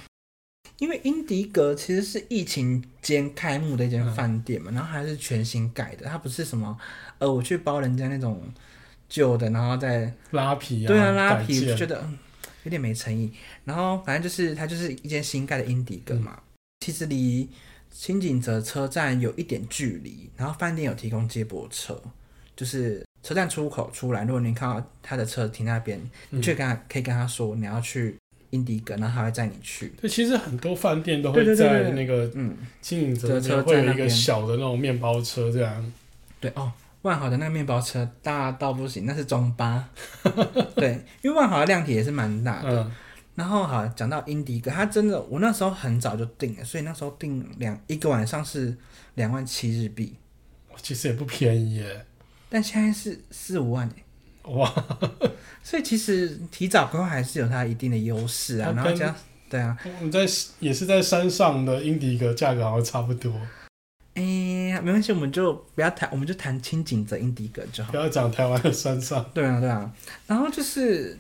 [0.79, 6.77] 因为英迪格其实是疫情间开幕的一间饭店嘛，嗯、然后还是全新盖的，它不是什么
[7.19, 8.43] 呃，我去包人家那种
[9.09, 12.05] 旧的，然后再拉皮啊，对啊，拉皮，就觉得
[12.65, 13.33] 有点没诚意。
[13.65, 16.43] 然后反正就是它就是一间新盖的英迪格嘛，嗯、
[16.81, 17.49] 其实离
[17.91, 22.03] 轻井泽车站有一点距离，然后饭店有提供接驳车，
[22.57, 28.17] 就是车站出口出来，如果你看到他的车停那边，你去跟他可以跟他说你要去
[28.55, 29.93] 英迪格，然后他会载你去。
[30.01, 35.93] 对，其实很多饭店都会在那个嗯经营者车会有一个小的那种面包车这样。
[36.41, 39.89] 对哦，万豪的那个面包车大到不行，那是中巴。
[40.77, 42.83] 对，因为万豪的量体也是蛮大的。
[42.85, 42.93] 嗯
[43.37, 48.73] 然后好，讲到英迪格，他真的，我那时候很早就订了，所以那时候订两一个晚上是
[49.15, 50.15] 两万七日币，
[50.81, 52.07] 其实也不便宜耶。
[52.49, 53.91] 但现在是四五万
[54.45, 54.73] 哇！
[55.63, 58.73] 所以其实提早规划还是有它一定的优势啊。
[58.75, 59.15] 然后这样，
[59.49, 60.27] 对啊，我们在
[60.61, 63.33] 也是在山上的英迪格，价格好像差不多。
[64.15, 64.23] 哎
[64.71, 67.91] 呀，没关系，我们就不要谈，我们就谈清景泽英迪格就好。
[67.91, 69.25] 不要讲台湾的山上。
[69.35, 69.93] 对啊，对啊。
[70.27, 71.19] 然后就是。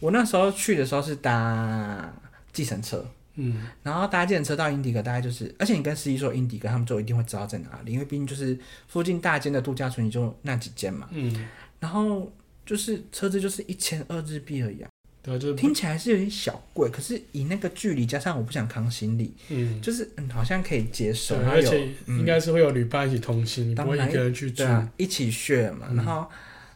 [0.00, 2.12] 我那时候去的时候是搭
[2.52, 11.48] 计程车，嗯，然后搭计程车到英迪格，大概就是，而且你跟司机说英迪格，他们就一定会知道在哪里，因为毕竟就是附近大间的度假村，你就那几间嘛，嗯，
[11.82, 12.32] 然后
[12.64, 14.88] 就是车子就是一千二日币而已，啊，
[15.20, 26.26] 对，就听起来是有点小贵，可是以那个距离加上我不想扛行李，嗯，就是嗯好像可以接受，而且应该是会有旅伴一起同行，嗯、你不会一个人去住，对啊，一起 share 嘛，嗯、然后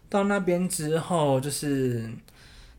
[0.08, 2.10] 到那边之后就是。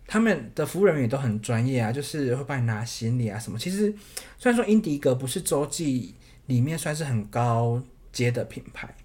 [0.09, 3.59] 他们的服务人员也都很专业啊，就是会帮你拿行李啊什么。
[3.59, 3.93] 其实
[4.39, 8.95] 虽然说英迪格不是洲际里面算是很高阶的品牌，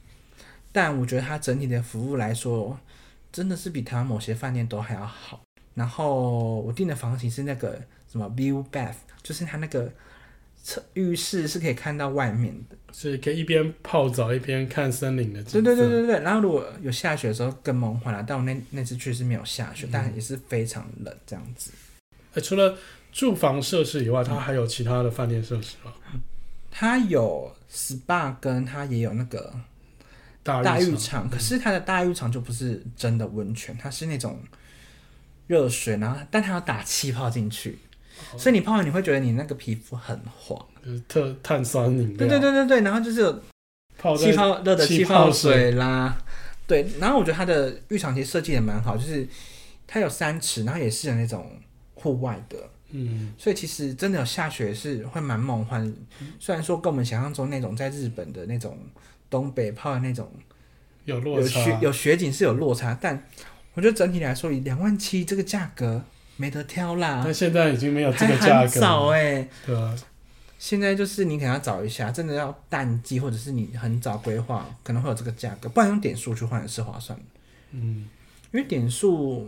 [0.71, 2.79] 但我觉得它整体的服务来说，
[3.33, 5.41] 真的是比台湾某些饭店都还要好。
[5.75, 9.91] 然后我订的房型是那个什么 View Bath，就是它那个。
[10.95, 15.43] 浴室是可以看到外面的，所以可以一边泡澡一边看森林的。
[15.43, 16.21] 对对对对对。
[16.21, 21.73] 然后如果有下雪的时候更梦幻了，但我那那次去是没有下雪，嗯、但也是非常冷这样子。
[22.35, 22.79] 欸、除了
[23.11, 25.93] 住房设施以外，它还有其他的饭店设施吗？
[26.71, 29.53] 它有 SPA，跟它也有那个
[30.43, 31.29] 大浴场。
[31.29, 34.39] 可是它的大浴场就不是真的温泉，它是那种
[35.47, 37.79] 热水，然后但它要打气泡进去。
[38.37, 42.17] 所以你泡完你会觉得你那个皮肤很滑，就是特碳酸饮料。
[42.19, 43.33] 对对对对对，然后就是有
[44.17, 46.17] 气泡热的气泡水啦，
[46.67, 46.87] 对。
[47.01, 49.27] 然后我觉得它的浴场其实设计也蛮好，就是
[49.87, 51.51] 它有三尺，然后也是有那种
[51.95, 52.57] 户外的，
[52.91, 53.33] 嗯。
[53.37, 55.93] 所以其实真的有下雪是会蛮梦幻，
[56.39, 58.79] 虽然说跟我们想象中那种在日本的那种
[59.33, 60.31] 东北泡的那种
[61.07, 63.27] 有落差，有雪有雪景是有落差，但
[63.75, 66.05] 我觉得整体来说以两万七这个价格。
[66.39, 67.21] 没得挑啦！
[67.23, 69.95] 但现在已经没有这个价格早哎、欸，对啊。
[70.59, 75.69] 现在就是你可能要找一下，真的要淡季，或者是你很早规划，可能会有这个价格。
[75.69, 77.17] 不然用点数去换也是划算。
[77.73, 78.09] 嗯，
[78.51, 79.47] 因为点数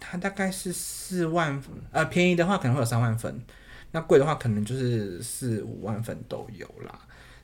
[0.00, 3.38] 它大概是四万，呃，便宜的话可能会有三万分，
[3.92, 6.98] 那贵的话可能就是四五万分都有啦。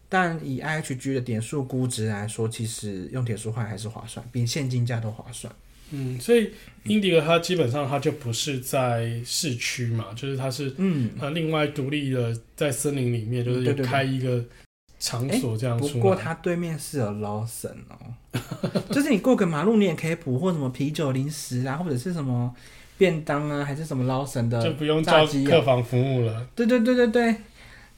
[0.09, 5.53] 但以 IHG 的点数估值来说，其实用点数换还是划算，比现金价都划算。
[5.92, 6.51] 嗯，所以
[6.83, 14.45] 英迪格它基本上它就不是在市区嘛，就是它是嗯呃另外独立的在森林里面，就是有开一个
[14.99, 15.79] 场所这样。
[15.79, 22.53] 不过它对面是有 Lawson 哦， 就是你过个马路你也可以补货什么啤酒、零食啊，或者是什么
[22.99, 26.49] 便当啊，还是什么 Lawson 的，就不用叫客房服务了。
[26.57, 27.37] 对对对对对，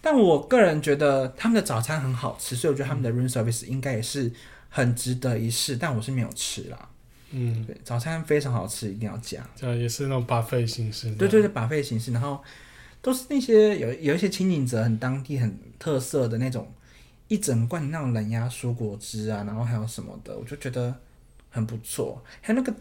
[0.01, 4.33] 但我个人觉得他们的早餐很好吃，所以我觉得他们的 room service 应该也是
[4.69, 6.89] 很值得一试，但我是没有吃啦。
[7.31, 9.47] 嗯，对，早餐非常好吃，一定要加。
[9.55, 11.15] 这样也是那种 buffet 形式。
[11.17, 12.43] 对对对，buffet 形式，然后
[13.03, 16.73] 都是那些有有一些轻井泽很当地很特色的那种
[17.27, 20.95] 一整罐那种冷压蔬果汁啊，然后还有什么的，我就觉得
[21.51, 22.25] 很不错。
[22.41, 22.75] 还有那个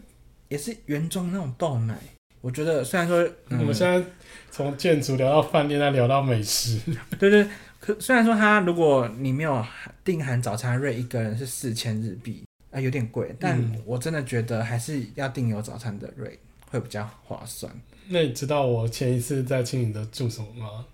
[0.48, 1.98] 也是原装那种豆奶，
[2.40, 4.04] 我觉得虽然说、嗯、我们现在
[4.50, 6.78] 从建筑聊到饭店，再聊到美食，
[7.18, 7.48] 对，对对。
[7.80, 9.64] 可虽然说它如果你没有
[10.04, 12.44] 订含早餐瑞，一个人是四千日币。
[12.70, 16.38] 啊，有点贵，但我真的觉得还是要订有早餐的瑞
[16.70, 17.72] 会比较划算。
[18.08, 20.84] 那你知道我前一次在轻井泽住什么吗？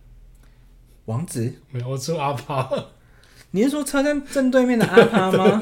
[1.07, 1.53] 王子？
[1.73, 2.71] 没有，我住阿帕。
[3.51, 5.61] 你是说车站正对面的阿帕吗？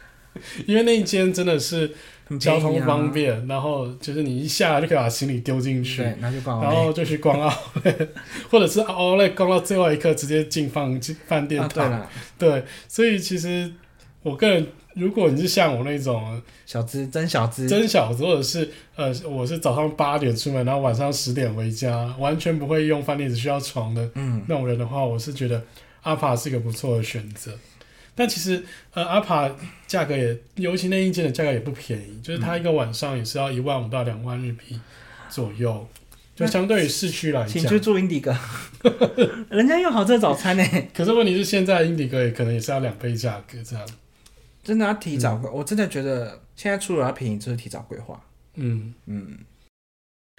[0.66, 1.94] 因为那一间真的是
[2.38, 7.48] 交通方便，啊、然后就是你一下来就可以把行李丢进去，然后就逛，然后就去逛奥
[7.84, 7.96] 莱，
[8.50, 12.06] 或者是奥莱逛到最后一刻直接进饭进饭店躺。
[12.38, 13.72] 对，对，所以其实
[14.22, 14.66] 我个人。
[14.96, 25.62] 如果你是像我那种小资真小资真小资，或者是呃，我是早上八点出门，然后晚上十点回家，完全不会用饭店，只需要床的那种人的话，嗯、我是觉得
[26.00, 27.52] 阿帕是一个不错的选择。
[28.16, 29.48] 但其实呃，阿帕
[29.86, 34.80] 价格也，尤其那一间的价格也不便宜，就是它一个晚上也是要一万五到两万日币
[35.28, 35.86] 左右，
[36.34, 38.34] 就相对于市区来讲，请去住英迪格，
[39.50, 40.64] 人家用好吃早餐呢。
[40.94, 43.86] 可是问题是，现在英迪格也可能也是要两倍价格这样。
[44.64, 48.20] 真的要提早，嗯、我真的觉得现在出了要便宜，就是提早规划。
[48.54, 49.38] 嗯嗯，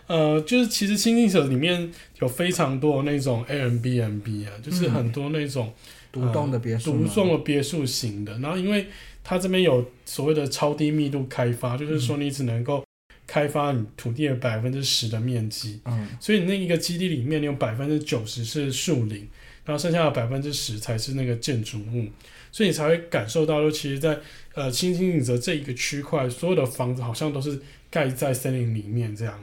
[0.08, 5.74] 呃，就是其实新进者里面有非常多那种 Airbnb 啊，就是很多那种
[6.22, 8.38] 独栋、的别墅，独栋的别墅型的。
[8.40, 8.88] 然后因为
[9.24, 12.84] 它这边有所谓的超低密度开发，就是说你只能够
[13.26, 19.28] 开发你土地的百分之十的面积，嗯，所以你那一个基地里面你有百分之九十是树林，
[19.66, 22.08] 然后剩下的百分之十才是那个建筑物。
[22.50, 24.22] 所以你才会感受到，说其实在，在
[24.56, 29.38] 呃轻井泽这一个区块，所有的房子好像都是盖在森林里面这样。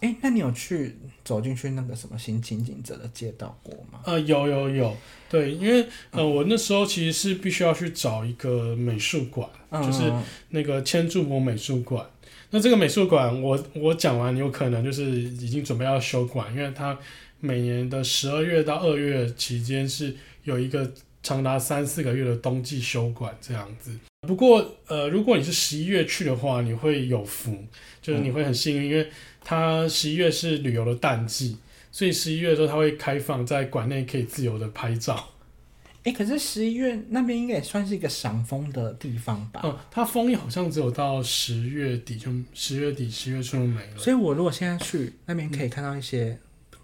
[0.00, 4.00] 哎、欸，那你有去走进去那个什么新情景者的街道过吗？
[4.04, 4.96] 呃，有有有，
[5.28, 10.12] 对，因为呃，我那时候其实是必须要去找一个美术馆，嗯、就是
[10.50, 12.04] 那个千住博美术馆。
[12.50, 16.98] 那这个美术馆，我我讲完，有可能就是已经准备要休馆，因为它
[17.40, 20.90] 每年的十二月到二月期间是有一个。
[21.20, 23.90] 长达三四个月的冬季休馆这样子。
[24.28, 27.64] 不过，呃，如果你是十一月去的话，你会有福，
[28.02, 29.08] 就是你会很幸运，因为
[29.42, 31.56] 它十一月是旅游的淡季，
[31.90, 35.30] 所以十一月的时候它会开放在馆内可以自由的拍照。
[36.04, 39.62] 哎，可是十一月那边应该也算是一个赏枫的地方吧？
[39.64, 43.96] 嗯，它枫叶好像只有到十月底，就十月底十月初就没了。
[43.96, 46.38] 所以我如果现在去那边，可以看到一些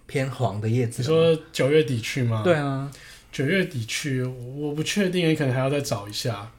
[0.06, 1.02] 偏黄的叶子。
[1.02, 2.40] 你说九月底去吗？
[2.42, 2.90] 对啊。
[3.30, 6.50] 九月底去，我不确定，你可能还要再找一下。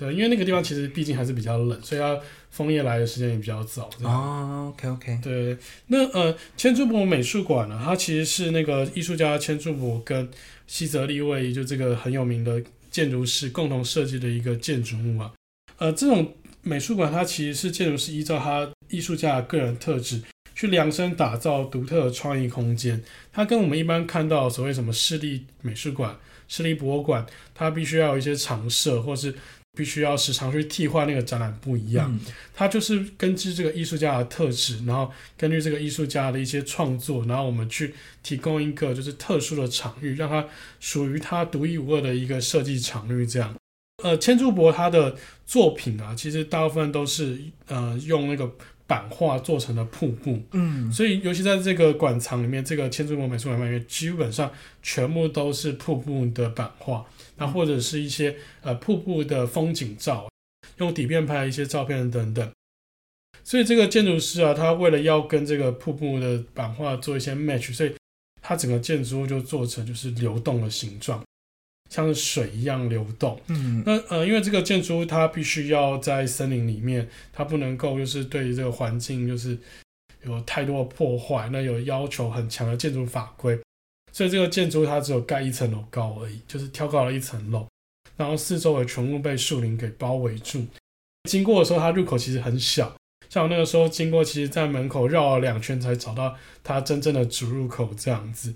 [0.00, 3.90] 对，因为那个地方其实毕竟还是比较冷，所以它枫叶来的时间也比较早。
[4.02, 5.20] 哦，OK OK。
[5.22, 5.54] 对，
[5.88, 10.26] 那呃，千住博美术馆呢，它其实是那个艺术家千住博跟
[10.66, 15.30] 西泽立卫就这个很有名的建筑师共同设计的一个建筑物啊。
[15.76, 20.22] 呃，这种美术馆它其实是建筑师依照他艺术家的个人特质。
[20.52, 26.14] 去量身打造独特的创意空间，它跟我们一般看到所谓什么市立美术馆、
[26.48, 29.34] 市立博物馆，它必须要有一些常设，或是
[29.76, 32.12] 必须要时常去替换那个展览不一样。
[32.12, 32.20] 嗯、
[32.54, 40.46] 它就是根据这个艺术家的特质，然后根据这个艺术家的一些创作，然后我们去提供一个就是特殊的场域，让它
[40.80, 43.26] 属于它独一无二的一个设计场域。
[43.26, 43.54] 这样，
[44.02, 48.50] 呃，千住博他的作品啊，其实大部分都是呃用那个。
[48.90, 54.50] 版画做成的瀑布，嗯，所以尤其在这个馆藏里面，这个千住博美术馆里面，基本上
[54.82, 57.06] 全部都是瀑布的版画，
[57.40, 60.30] 那或者是一些呃瀑布的风景照，
[60.76, 62.48] 用底片拍一些照片等等。
[63.42, 67.92] 所以这个建筑师啊，他为了要跟这个瀑布的版画做一些 match，所以
[68.40, 71.20] 他整个建筑物就做成就是流动的形状。
[71.88, 79.58] 像水一样流动，嗯，那呃，因为这个建筑物它必须要在森林里面，它不能够就是对于这个环境就是
[80.22, 83.58] 有太多的破坏，那有要求很强的建筑法规，
[84.12, 87.66] 所以这个建筑它只有盖一层楼高而已，就是挑高了一层楼，
[88.16, 90.66] 然后四周围全部被树林给包围住。
[91.28, 92.94] 经过的时候，它入口其实很小，
[93.28, 98.54] 像我那个时候经过，其实在门口绕了两圈才找到它真正的主入口这样子。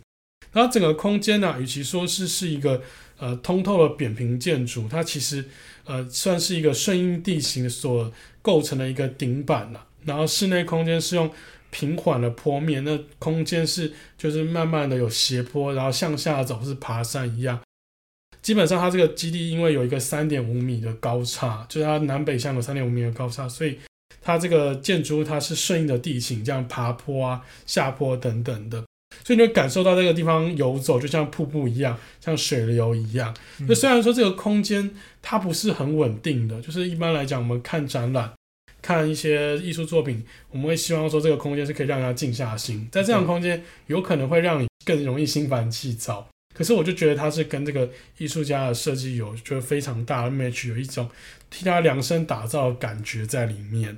[0.53, 2.81] 然后整个空间呢、啊，与其说是是一个
[3.19, 5.45] 呃通透的扁平建筑，它其实
[5.85, 9.87] 呃算是一个顺应地形所构成的一个顶板了。
[10.05, 11.31] 然后室内空间是用
[11.75, 17.59] 平缓的坡面，那空间是就是慢慢的有斜坡，然后向下走是爬山一样。
[18.41, 23.77] 基本上它这个基地因为有一个三点五米的高差，就是它南北向有三点五米的高差，所以
[24.23, 28.85] 它这个建筑物它是顺应的地形，这样爬坡啊、下坡等等的。
[29.25, 33.35] 所以你会感受到这个地方游走，就像瀑布一样，像水流一样。
[33.61, 34.89] 那、嗯、虽然说这个空间
[35.21, 38.33] 它不是很稳定的，就是一般来讲，我们看展览、
[38.85, 42.87] 看一些艺术作品，我们会希望说这个空间是可以让人静下心。
[42.93, 46.29] 在这样空间，有可能会让你更容易心烦气躁。
[46.55, 51.09] 可是我就觉得它是跟这个艺术家的设计有就非常大的 match，有一种
[51.49, 53.97] 替他量身打造的感觉在里面。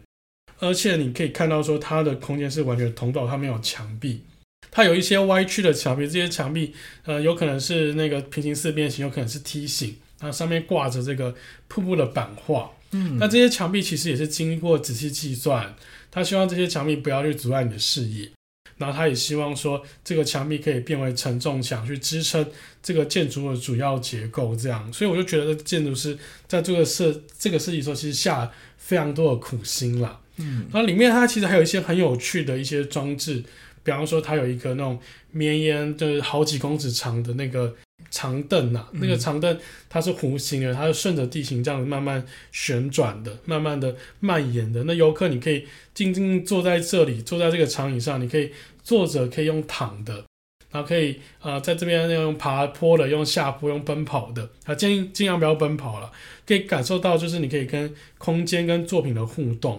[0.61, 4.23] 而且你可以看到说，它的空间是完全通透，它没有墙壁。
[4.71, 6.73] 它有一些歪曲的墙壁，这些墙壁，
[7.05, 11.35] 呃，有可能是那个平行四边形，有可能是梯形，然后上面挂着这个
[11.67, 12.71] 瀑布的版画。
[12.93, 15.75] 嗯，那这些墙壁其实也是经过仔细计算，
[16.11, 18.31] 他希望这些墙壁不要去阻碍你的视野，
[18.79, 22.47] 然后他也希望说这个墙壁可以变为承重墙，去支撑
[22.83, 24.55] 这个建筑的主要结构。
[24.55, 30.21] 这样，所以我就觉得建筑师在这个设这个设计时候，其实下非常多的苦心啦。
[30.37, 33.43] 嗯，然后里面它其实还有一些很有趣的一些装置。
[33.83, 34.99] 比方说，它有一个那种
[35.31, 37.73] 绵延就是好几公尺长的那个
[38.11, 44.85] 长凳呐、那个长凳它是弧形的，它是顺着地形这样慢慢旋转的，慢慢的蔓延的。
[44.85, 48.53] 那游客你可以静静坐在这里，坐在这个长椅上，你可以
[48.83, 50.25] 坐着，可以用躺的，
[50.71, 56.13] 然然后可以呃在这边用爬坡的，用下坡，用奔跑的，啊，建议尽量不要奔跑了，
[56.47, 59.79] 可以感受到就是你可以跟空间跟作品的互动。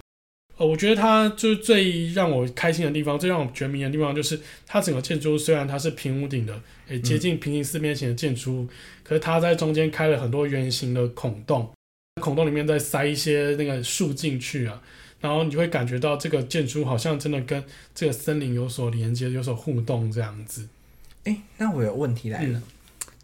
[0.58, 8.66] 呃，我觉得它就是最让我开心的地方，最让我觉得迷人的地方，就是它整个建筑物虽然它是平屋顶的，诶，接近平行四边形的建筑
[9.04, 11.70] 可是它在中间开了很多圆形的孔洞，
[12.20, 14.82] 孔洞里面再塞一些那个树进去啊，
[15.20, 17.62] 然后你就会感觉到这个建筑好像真的跟
[17.94, 20.68] 这个森林有所连接，有所互动这样子。
[21.22, 22.62] 诶，那我有问题来了，嗯、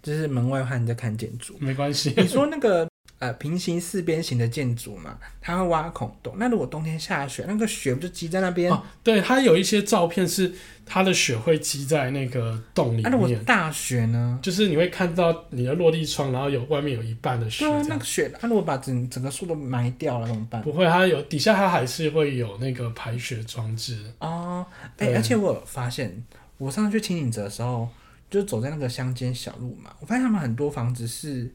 [0.04, 2.14] 就是门外汉在看建筑，没关系。
[2.16, 2.88] 你说那个。
[3.24, 6.34] 呃，平行四边形的建筑嘛，它会挖孔洞。
[6.36, 8.70] 那如果冬天下雪，那个雪不就积在那边？
[8.70, 10.52] 哦，对，它有一些照片是
[10.84, 13.04] 它的雪会积在那个洞里面。
[13.04, 14.38] 那如果大雪呢？
[14.42, 17.64] 就是你会看到你的落地窗，然后有外面有一半的雪。
[17.64, 20.60] 对啊，那个雪，它如果把整整个树都埋掉了怎么办？
[20.60, 24.04] 不会，它有底下它还是会有那个排雪装置。
[24.18, 24.66] 哦，
[24.98, 26.22] 哎、欸，而且我有发现，
[26.58, 27.88] 我上次去轻井泽的时候，
[28.28, 31.50] 就走在那个乡间小路嘛，我发现他们很多房子是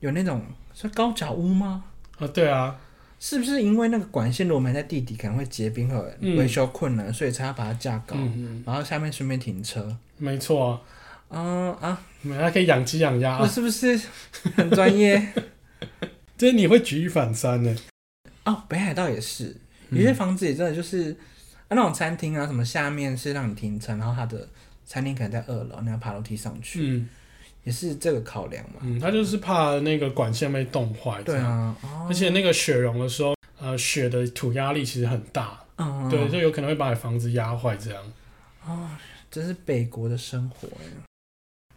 [0.00, 0.40] 有那种。
[0.74, 1.84] 是高脚屋吗？
[2.18, 2.76] 啊，对啊，
[3.20, 8.16] 是不是因为那个管线如果埋在地底，可能会结冰和维修困难，嗯、所以才要把它架高，
[8.66, 9.96] 然后下面顺便停车？
[10.18, 10.80] 没错啊，
[11.30, 12.00] 嗯啊，
[12.40, 13.98] 还可以养鸡养鸭，我是不是
[14.56, 15.32] 很专业？
[16.36, 17.76] 这 你会举一反三呢？
[18.44, 19.56] 哦，北海道也是，
[19.90, 21.16] 有些房子也真的就是、嗯、
[21.68, 24.48] 啊，那种餐厅啊，什么下面是让你停车，然后它的
[24.84, 26.82] 餐厅可能在二楼，你要爬楼梯上去。
[26.82, 27.08] 嗯
[27.64, 38.02] 也是这个考量嘛，嗯，他就是怕那个管线被冻坏，对啊，哦、而且那个雪融的时候，呃，雪的土压力其实很大，嗯，对，就有可能会把你房子压坏这样。
[38.66, 38.88] 哦，
[39.30, 40.68] 这是北国的生活。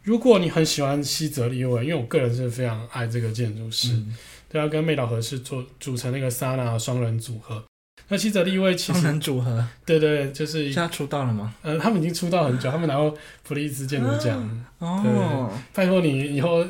[0.03, 4.15] 如果你很喜欢西泽利卫，因为我个人是非常爱这个建筑师，嗯、
[4.49, 7.63] 对，要跟妹岛和世做组成那个 SANAA 双人组合。
[8.09, 11.53] 那西泽立卫其实能组合，对对，就是现在出道了吗？
[11.61, 14.65] 呃，他们已经出道很久，他们拿过普利兹建筑奖。
[14.79, 16.65] 哦，拜托你以后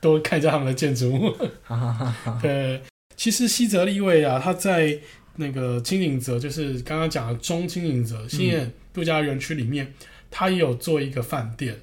[0.00, 1.34] 多看一下他们的建筑物。
[1.62, 2.38] 好好好好。
[2.40, 2.80] 对，
[3.16, 4.96] 其实西泽立卫啊，他在
[5.36, 9.92] 那个轻井泽，就是刚刚讲的中轻井泽新野度假园区里面，
[10.30, 11.80] 他也有做一个饭店。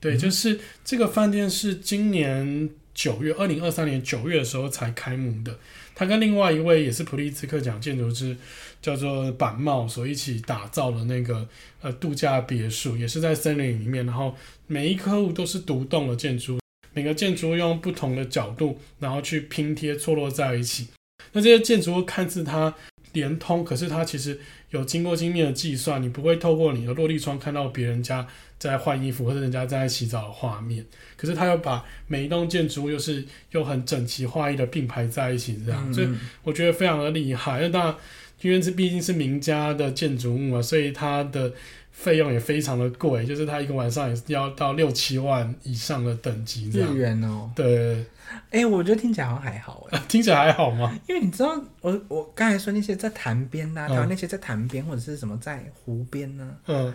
[0.00, 5.56] 对，就是这个饭店是今年九月，二零二三年九月的时候才开幕的。
[5.94, 8.36] 他跟另外一位也是普利兹克奖建筑师，
[8.80, 11.46] 叫做板茂，所一起打造的那个
[11.80, 14.04] 呃度假别墅，也是在森林里面。
[14.06, 14.34] 然后
[14.66, 16.58] 每一客户都是独栋的建筑，
[16.94, 20.88] 每个建筑用不同的角度，然后去拼贴错落在一起。
[21.32, 22.74] 那这些建筑物看似它
[23.12, 24.40] 连通，可是它其实
[24.70, 28.26] 有经过精密的计算，你不会透过你的落地窗看到别人家
[28.68, 30.84] 在换衣服或者人家在洗澡的画面，
[31.16, 36.08] 可是他又把每一栋建筑物又是又很整齐划一的并排在一起，这样，嗯、所以
[36.44, 37.60] 我觉得非常的厉害。
[37.60, 37.94] 那当然，
[38.42, 41.52] 因为这毕竟是名家的建筑物嘛，所以它的
[41.90, 46.94] 费用也非常的贵，就是它一个晚上也是要到六七万以上的等级这样。
[46.94, 47.50] 日元哦。
[47.56, 48.04] 对。
[48.50, 50.00] 哎、欸，我觉得听起来好像还好哎。
[50.08, 50.98] 听起来还好吗？
[51.08, 56.68] 因为你知道，我我刚才说那些在潭边呐，台湾那些在潭边或者是什么在湖边呢、啊？
[56.68, 56.94] 嗯。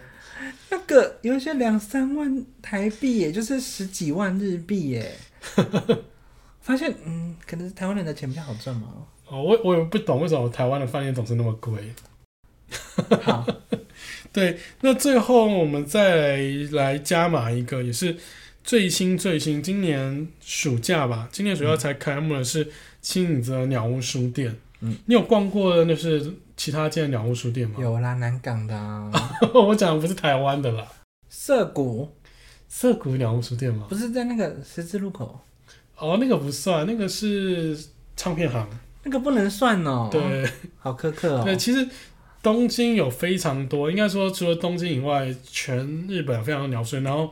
[0.69, 5.11] 那个有一些两三万台币，也就是十几万日币耶。
[6.61, 8.87] 发现，嗯，可能是台湾人的钱比较好赚嘛。
[9.27, 11.93] 哦，我我也不懂为什么台湾的饭店总是那么贵。
[13.21, 13.45] 好，
[14.33, 16.37] 对，那最后我们再
[16.71, 18.17] 来，加码一个，也是
[18.63, 22.69] 最新最新，今年暑假吧，今年暑假才开幕的是
[23.01, 24.53] 青影泽鸟屋书店。
[24.81, 27.75] 嗯，你有逛过的那是其他间鸟屋书店吗？
[27.79, 29.11] 有啦，南港的、啊。
[29.53, 30.85] 我讲的不是台湾的啦。
[31.29, 32.09] 涩谷，
[32.67, 33.85] 涩谷鸟屋书店吗？
[33.87, 35.39] 不是在那个十字路口。
[35.97, 37.77] 哦，那个不算，那个是
[38.15, 38.67] 唱片行。
[39.03, 40.09] 那个不能算哦。
[40.11, 40.49] 对，
[40.79, 41.43] 好苛刻哦。
[41.45, 41.87] 对，其实
[42.41, 47.03] 东京有非常多，应该说除了东京以外，全日本非常的鸟书店。
[47.03, 47.31] 然后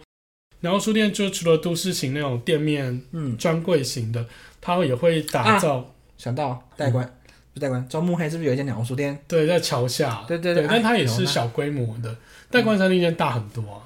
[0.59, 4.23] 鸟屋书店就除了都市型那种店面，嗯，专柜型的，
[4.61, 5.78] 它也会打造。
[5.78, 7.03] 啊、想到代官。
[7.03, 7.11] 嗯
[7.59, 9.17] 代官中目黑是不是有一间鸟屋书店？
[9.27, 10.25] 对，在桥下。
[10.27, 12.13] 对对对，对，但它也是小规模的。
[12.51, 13.81] 代官山那间大很多啊。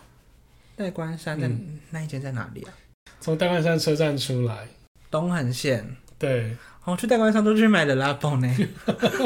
[0.75, 2.73] 代官山在、嗯、那一间在哪里啊？
[3.19, 4.67] 从代官山车站出来，
[5.11, 5.95] 东横线。
[6.17, 6.55] 对，
[6.85, 8.47] 我去代官山都去买的拉布呢。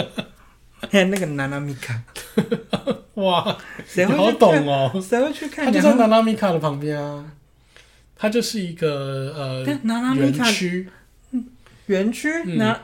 [0.91, 2.01] 还有那个娜娜米卡。
[3.15, 4.91] 哇，谁会好懂哦？
[5.01, 5.65] 谁会去看？
[5.65, 7.23] 它就在娜娜米卡的旁边啊。
[8.15, 9.63] 它就是一个呃
[10.15, 10.89] 园区。
[11.85, 12.77] 园区那。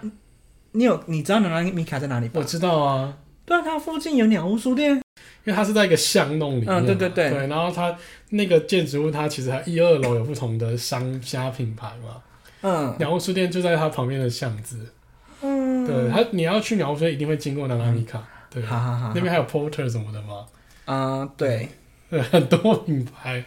[0.71, 2.33] 你有你知道娜娜米卡在哪里吗？
[2.35, 5.01] 我知道啊，对啊，它附近有鸟屋书店，因
[5.45, 6.69] 为它是在一个巷弄里面。
[6.69, 7.47] 嗯，对对对，对。
[7.47, 7.95] 然后它
[8.29, 12.21] 那个建筑物，它其实它一二楼有不同的商家品牌嘛。
[12.61, 14.93] 嗯，鸟屋书店就在它旁边的巷子。
[15.41, 18.21] 嗯，对，它你要去鸟屋书店，一定会经过娜娜米卡。
[18.49, 20.45] 对，好好好，那边还有 porter 什么的吗？
[20.85, 21.69] 嗯，对。
[22.09, 23.43] 对， 很多品牌。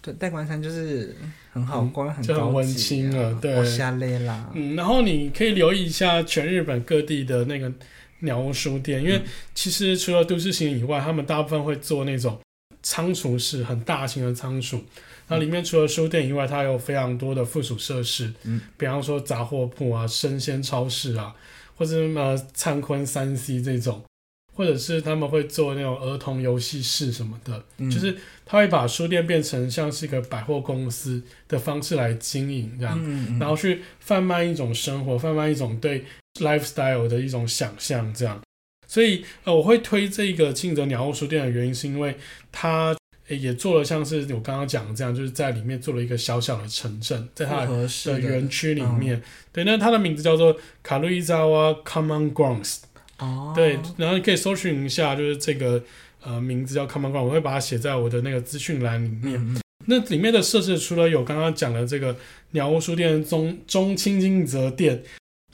[0.00, 1.14] 对，代官山就是
[1.56, 3.32] 很好逛，很就很温馨了。
[3.40, 4.50] 对，下累啦。
[4.52, 7.72] 嗯，然后你可以留意一下全日本各地的那个
[8.20, 9.22] 鸟屋书店，因为
[9.54, 12.38] 其实除了都市型以外，他们大部分会做那种
[12.82, 14.84] 仓储式很大型的仓储。
[15.28, 21.34] 那里面除了书店以外，它有非常多的附属设施，嗯，比方说杂货铺啊、生鲜超市啊，
[21.74, 24.02] 或者什么灿坤三 C 这种，
[24.56, 36.04] 或者是他们会做那种儿童游戏室什么的，嗯、就是他会把书店变成像是一个百货公司的方式来经营这样，嗯嗯、然后去贩卖一种生活，贩卖一种对
[36.40, 38.40] lifestyle 的一种想象这样。
[38.88, 42.16] 所以呃，我会推这个轻井泽鸟屋书店的原因，是因为
[42.50, 42.96] 它。
[43.28, 49.20] 也做了像是我刚刚讲的这样，就是在里面做了一个小小的城镇，在它的园区里面。
[49.52, 52.82] 对，那它的名字叫做卡路伊扎瓦 Common Grounds。
[53.18, 53.52] 哦。
[53.54, 55.82] 对，然后你可以搜寻一下，就是这个
[56.22, 59.34] 呃名字叫 Common Grounds，我会把它写在我的那个资讯栏里面。
[59.34, 62.16] 嗯、那里面的设置除了有刚刚讲的这个
[62.50, 65.02] 鸟屋书店中中清金泽店，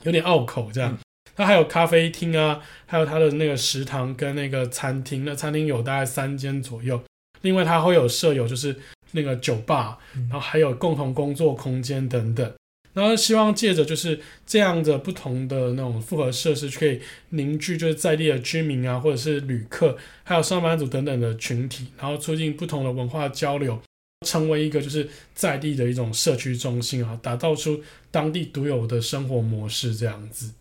[0.03, 0.99] 有点拗口这样，嗯、
[1.35, 7.01] 它还有咖啡厅啊，还有它的那个食堂跟那个餐厅，那餐厅有大概三间左右。
[7.41, 8.75] 另外，它会有设有就是
[9.11, 9.97] 那个酒吧，
[10.29, 12.51] 然后还有共同工作空间等等。
[12.93, 23.81] 然后希望借着就是这样的不同的那种复合设施，可以凝聚就是在地的居民啊，或者是旅客，还有上班族等等的群体，然后促进不同的文化交流，
[24.25, 27.81] 成为一个就是在地的一种社区中心啊，打造出
[28.11, 30.51] 当地独有的生活模式这样子。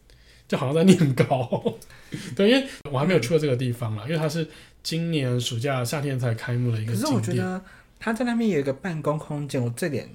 [0.48, 1.78] 就好像在念稿，
[2.36, 4.46] 对，因为我还没有去过这个地方啦，因为它是。
[4.84, 7.02] 今年暑假夏天才开幕的一个景点。
[7.02, 7.62] 可是我觉得
[8.00, 10.10] 他在那边有一个办公空间，我这点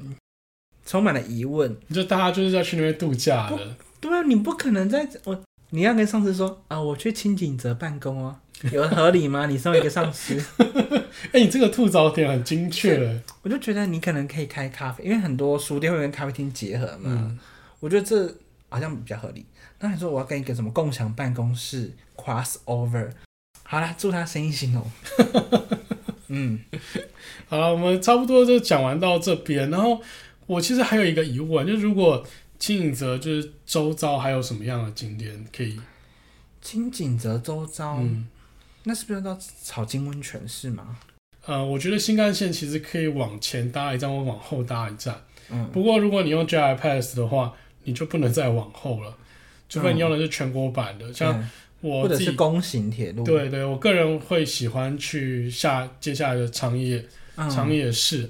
[0.87, 1.77] 充满了疑问。
[1.93, 3.59] 就大家就是要去那边度假的。
[3.99, 8.35] 对啊，你不可能在我，你要跟上司说啊，我去清景泽办公哦，
[8.71, 9.45] 有合理吗？
[9.51, 10.35] 你身为一个上司，
[11.29, 13.21] 哎、欸，你这个吐槽点很精确。
[13.41, 17.03] 我就觉得你可能可以开咖啡，因为很多书店会跟咖啡厅结合嘛。
[17.05, 17.37] 嗯、
[17.79, 18.33] 我觉得这
[18.69, 19.45] 好像比较合理。
[19.79, 23.09] 那你说我要跟一个什么共享办公室 cross over？
[23.63, 24.91] 好了，祝他生意兴隆。
[26.29, 26.59] 嗯，
[27.47, 29.69] 好了，我们差不多就讲完到这边。
[29.69, 30.01] 然后
[30.47, 32.25] 我其实还有一个疑问，就是如果
[32.57, 35.79] 青井泽就是周遭还有什么样的景点可以？
[36.61, 38.27] 青井泽周遭，嗯，
[38.83, 40.97] 那是不是要到草津温泉是吗？
[41.45, 45.21] 呃，我觉得新干线其实可以往前搭一站或往后搭一站。
[45.51, 49.15] 嗯，不过如果你用 JR Pass 的话，你就不能再往后了，
[49.69, 51.39] 除非你用的是全国版的，嗯、像。
[51.39, 58.27] 嗯我自己或者是公行铁路，对对，我个人会喜欢去下接下来的长野、嗯、长野市，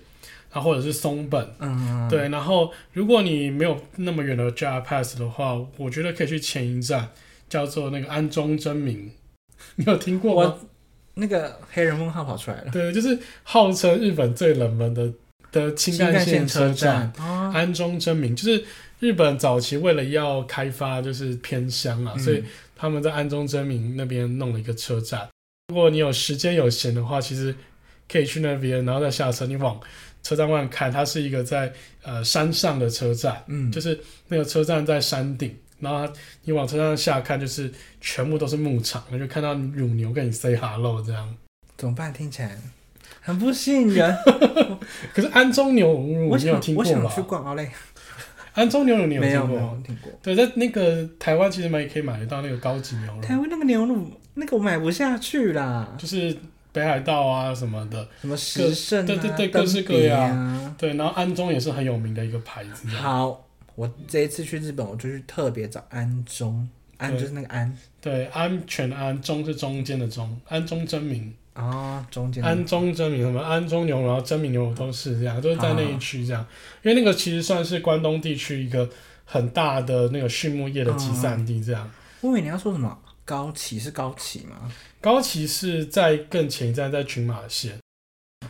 [0.52, 2.30] 然后或者是松本，嗯，对。
[2.30, 7.10] 然后如果你没有那么远的 JR Pass 的话，我觉得可以去前一站，
[7.50, 9.12] 叫做那个安中真名，
[9.76, 10.58] 你有听过吗？
[11.16, 15.12] 那个黑人问号跑出来了，对，就是号称日本最冷门的
[15.52, 17.12] 的新干线车站，
[17.54, 18.64] 安中真名，就是
[19.00, 22.44] 日本早期为了要开发就是偏乡啊，嗯、所以。
[22.80, 25.28] 他们在安中真名那边弄了一个车站，
[25.70, 27.56] 如果你有时间有闲的话，其实
[28.08, 29.48] 可以去那边，然后再下车。
[29.48, 29.82] 你往
[30.28, 31.72] 车站外看，它是一个在
[32.04, 33.98] 呃山上的车站，嗯，就是
[34.28, 36.14] 那个车站在山顶，然后
[36.44, 37.72] 你往车站下看，就是
[38.02, 41.34] 全部都是牧场，那就看到乳牛跟你 say hello 这样。
[41.78, 42.12] 怎么办？
[42.12, 42.58] 听起来
[43.22, 44.14] 很不吸引人。
[45.16, 46.92] 可是安中牛乳你有听过吗？
[46.92, 47.72] 我想去逛奥莱。
[48.52, 49.48] 安中牛乳你有听过？
[49.48, 50.12] 没有，没有听过。
[50.22, 53.22] 对，在那个台湾其实买也可以买得到那个高级牛乳。
[53.22, 55.96] 台湾那个牛乳，那个我买不下去啦。
[55.98, 56.36] 就是
[56.78, 60.30] 北海道啊什么的，什么时胜啊，对对对，各式各样。
[60.30, 62.88] 啊、对，然后安中也是很有名的一个牌子。
[62.90, 71.34] 好，我这一次去日本，我就去特别找安中，安就是那个安，对，安全安，中是中间的中，安中真名。
[71.54, 76.44] 啊，中间安中真名什么安中牛，然后真名牛都是这样，都是在那一区这样。
[76.44, 76.48] 啊、
[76.84, 78.88] 因为那个其实算是关东地区一个
[79.26, 81.90] 很大的那个畜牧业的集散地这样。
[82.22, 84.72] 我以为你要说什么高崎是高崎吗？
[85.08, 87.80] 高崎是在更前一站，在群马县。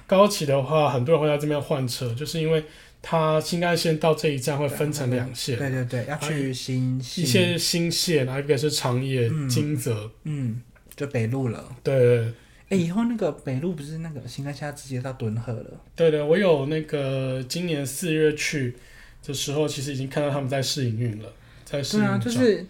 [0.07, 2.65] 高崎的话，很多人会在这边换车，就是因为
[2.99, 5.55] 它新干线到这一站会分成两线。
[5.55, 10.61] 对对对，要去新一些新线，还有一个是长野金泽、嗯，嗯，
[10.95, 11.63] 就北路了。
[11.83, 12.33] 对，对，对。
[12.69, 15.79] 哎，以后那个北路不是那个新干线直接到敦贺了？
[15.95, 18.75] 对对，我有那个今年四月去
[19.23, 21.31] 的时候，其实已经看到他们在试营运了，
[21.63, 22.09] 在试营运。
[22.09, 22.65] 对啊，就是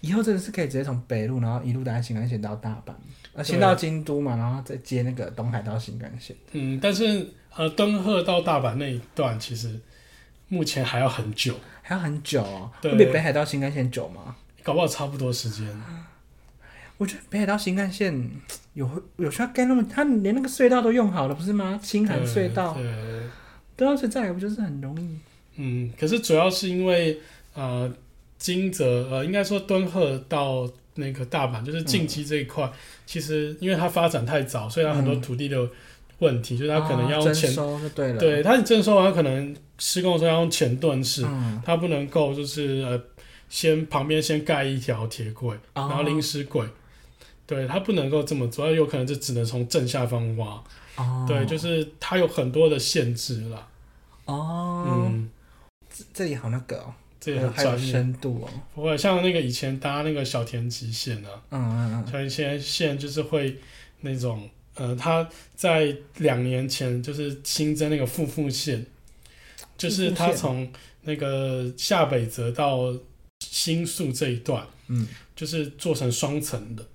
[0.00, 2.94] 以后真的是可以直接从北路，然后一路搭新干线到大阪，
[3.36, 6.34] 呃，先到京都嘛，然后再接那个东海道新干线。
[6.52, 9.78] 嗯，但是呃，敦贺到大阪那一段其实
[10.48, 12.70] 目前还要很久，还要很久哦。
[12.80, 14.34] 对，会比北海道新干线久吗？
[14.62, 15.66] 搞不好差不多时间。
[16.98, 18.30] 我觉得北海道新干线
[18.72, 21.78] 有有需要盖那么，他连那个隧道都用好了，不是吗？
[21.82, 22.82] 青函隧道，对，
[23.76, 25.18] 对啊，所以再来不就是很容易？
[25.56, 27.20] 嗯，可是主要是因为
[27.54, 27.92] 呃，
[28.38, 30.66] 金泽呃，应该说敦贺到
[30.96, 32.72] 那个大阪，就是近期这一块，嗯、
[33.06, 35.68] 其实因为它发展太早，所以它很多土地的
[36.18, 43.00] 问题，嗯、就是它可能要用前，收就对了，对，它征收完，它可能施工的时候要用前段式，嗯、它不能够就是呃，
[43.48, 46.66] 先旁边先盖一条铁轨，然后临时轨，
[47.46, 50.62] 对，它不能够这么做，它有可能就只能从正下方挖，
[50.96, 53.68] 哦、对，就是它有很多的限制啦。
[54.24, 55.30] 哦，嗯。
[56.12, 56.92] 这里好那个哦，
[57.26, 57.92] 这里很专业。
[57.92, 58.48] 深度哦。
[58.72, 63.58] 不会像那个以前搭那个小田急线啊，嗯嗯嗯，小田急线就是会
[64.00, 68.86] 那种，呃，他在两年前就是新增那个富富线，
[69.76, 70.70] 就是他从
[71.02, 72.94] 那个下北泽到
[73.40, 76.86] 新宿这一段，嗯，就是做成双层的，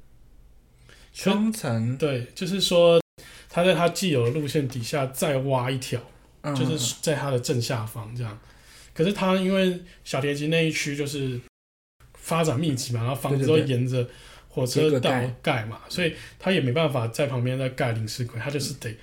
[1.11, 3.01] 双层，对，就是说
[3.49, 6.01] 他在他既有的路线底下再挖一条，
[6.41, 8.39] 嗯、就是在他的正下方这样。
[9.01, 11.39] 可是它因为小田急那一区就是
[12.13, 14.07] 发展密集嘛，然后房子都沿着
[14.47, 18.95] 火车道盖嘛，所以它也没办法在旁边再盖临时轨，它就是得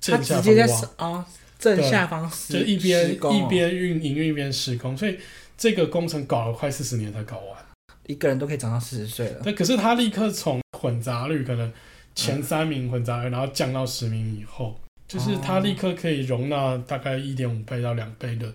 [0.00, 1.06] 正下方挖。
[1.06, 1.24] 哦，
[1.56, 3.36] 正下方施就一边工。
[3.36, 5.16] 一边运营运一边施工，所以
[5.56, 7.64] 这个工程搞了快四十年才搞完，
[8.08, 9.40] 一个人都可以长到四十岁了。
[9.42, 11.72] 对，可是他立刻从混杂率可能
[12.16, 18.52] 前三名混杂率，然后降到十名以后，就是他立刻可以容纳大概一点五倍到两倍的。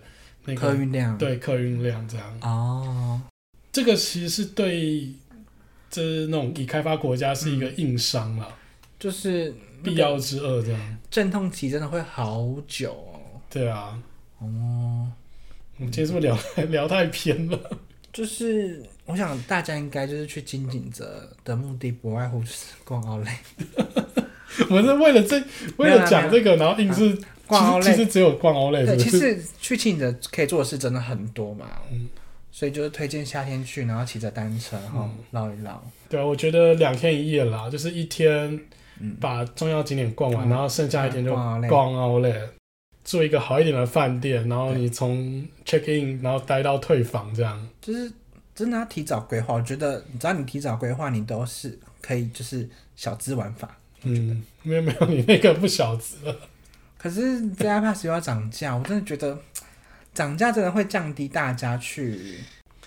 [0.48, 3.20] 那个、客运量对客运量这样哦，
[3.70, 5.12] 这个其实是对
[5.90, 8.48] 这那种已开发国家是一个硬伤了，
[8.98, 10.98] 就是必要之恶这样。
[11.10, 13.20] 阵痛期真的会好久哦。
[13.50, 14.02] 对啊，
[14.38, 15.12] 哦，
[15.76, 16.38] 我们今天是不是聊
[16.70, 17.78] 聊太偏了？
[18.10, 23.38] 就是我想大家应该就是去金井泽的目的不外乎就是逛奥莱。
[24.70, 25.42] 我们是为了这
[25.76, 27.18] 为了讲这个，然后硬是。
[27.48, 28.84] 逛其实只有逛欧莱。
[28.84, 31.66] 对，其实去青的可以做的事真的很多嘛。
[31.90, 32.06] 嗯，
[32.52, 35.82] 所以就是推荐夏天去，然后骑着单车，然后绕一绕。
[36.10, 38.60] 对啊，我觉得两天一夜啦，就是一天
[39.18, 42.38] 把重要景点逛完，然后剩下一天就逛欧莱，
[43.02, 47.66] 住一个好一点的饭店，然后你从 check in，然后待到退房这样。
[47.80, 48.12] 就是
[48.54, 53.74] 真的要提早规划，我觉得只要你提早规划，你都是可以就是小资玩法。
[54.08, 56.36] 嗯，没有没有，你那个不小资了。
[56.96, 59.38] 可是 JR Pass 又要涨价，我真的觉得
[60.12, 62.38] 涨价真的会降低大家去，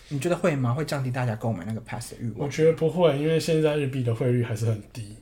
[0.09, 0.74] 你觉得会吗？
[0.74, 2.39] 会降低大家购买那个 Pass 的欲望？
[2.39, 5.15] 我觉得不会，因为现在日币的汇率还是很低。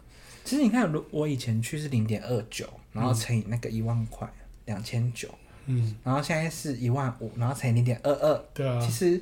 [0.43, 4.27] 其实你看，如我以前去是零点二九，然后乘以那个一万块，
[4.65, 5.29] 两千九，
[5.67, 9.21] 嗯，然后现在是一万五，然后乘以零点二二，对啊，其实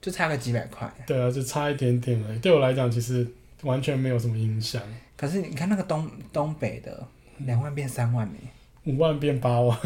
[0.00, 0.90] 就差个几百块。
[1.06, 2.38] 对啊，就差一点点而已。
[2.38, 3.26] 对我来讲，其实
[3.62, 4.80] 完全没有什么影响。
[5.16, 7.06] 可是你看那个东东北的
[7.38, 8.34] 两万变三万呢？
[8.84, 9.78] 五万变八万，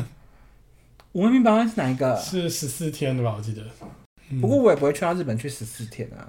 [1.12, 2.16] 五万变八万是哪一个？
[2.16, 3.35] 是十四天的吧？
[3.37, 3.62] 我记得。
[4.31, 6.27] 嗯、不过我也不会去到日本去十四天啊。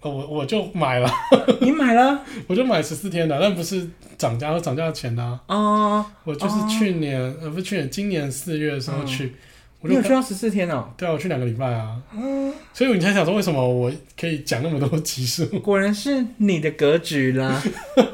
[0.00, 1.10] 哦，我我就买了。
[1.60, 2.24] 你买了？
[2.46, 5.40] 我就买十四天的，但不是涨价和涨价前的啊。
[5.48, 6.06] 哦。
[6.24, 9.34] 我就是去年，呃、哦，不是去年，今年四月的时候去。
[9.80, 10.92] 嗯、我就你有去到十四天哦？
[10.96, 12.02] 对啊，我去两个礼拜啊。
[12.12, 12.52] 嗯。
[12.72, 15.46] 所以你才想说，为什么我可以讲那么多集数？
[15.60, 17.62] 果然是你的格局啦。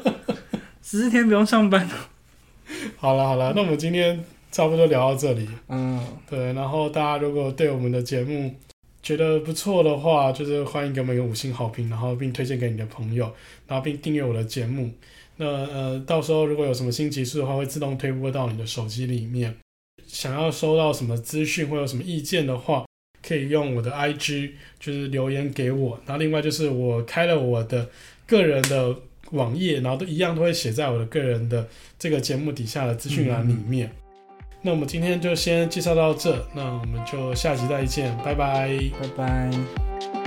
[0.81, 1.89] 十四天不用上班。
[2.97, 5.47] 好了好了，那我们今天差不多聊到这里。
[5.67, 5.99] 嗯，
[6.29, 8.53] 对，然后大家如果对我们的节目
[9.01, 13.31] 觉得不错的话，就是欢迎给我们一个五星好评，然后并推荐给你的朋友，
[13.67, 14.91] 然后并订阅我的节目。
[15.37, 19.55] 那呃，到时候如果有什么新集数的话，会自动推播到你的手机里面。
[20.15, 22.85] 想要收到什么资讯或有什么意见的话，
[23.21, 25.99] 可以用我的 IG 就是留言给我。
[26.05, 27.89] 然后另外就是我开了我的
[28.25, 28.95] 个人的。
[29.31, 33.87] 网页，然后都一样都会写在我的个人的这个节目底下的资讯栏里面。
[33.87, 40.24] 嗯、那我们今天就先介绍到这，那我们就下集再见，拜拜，拜拜。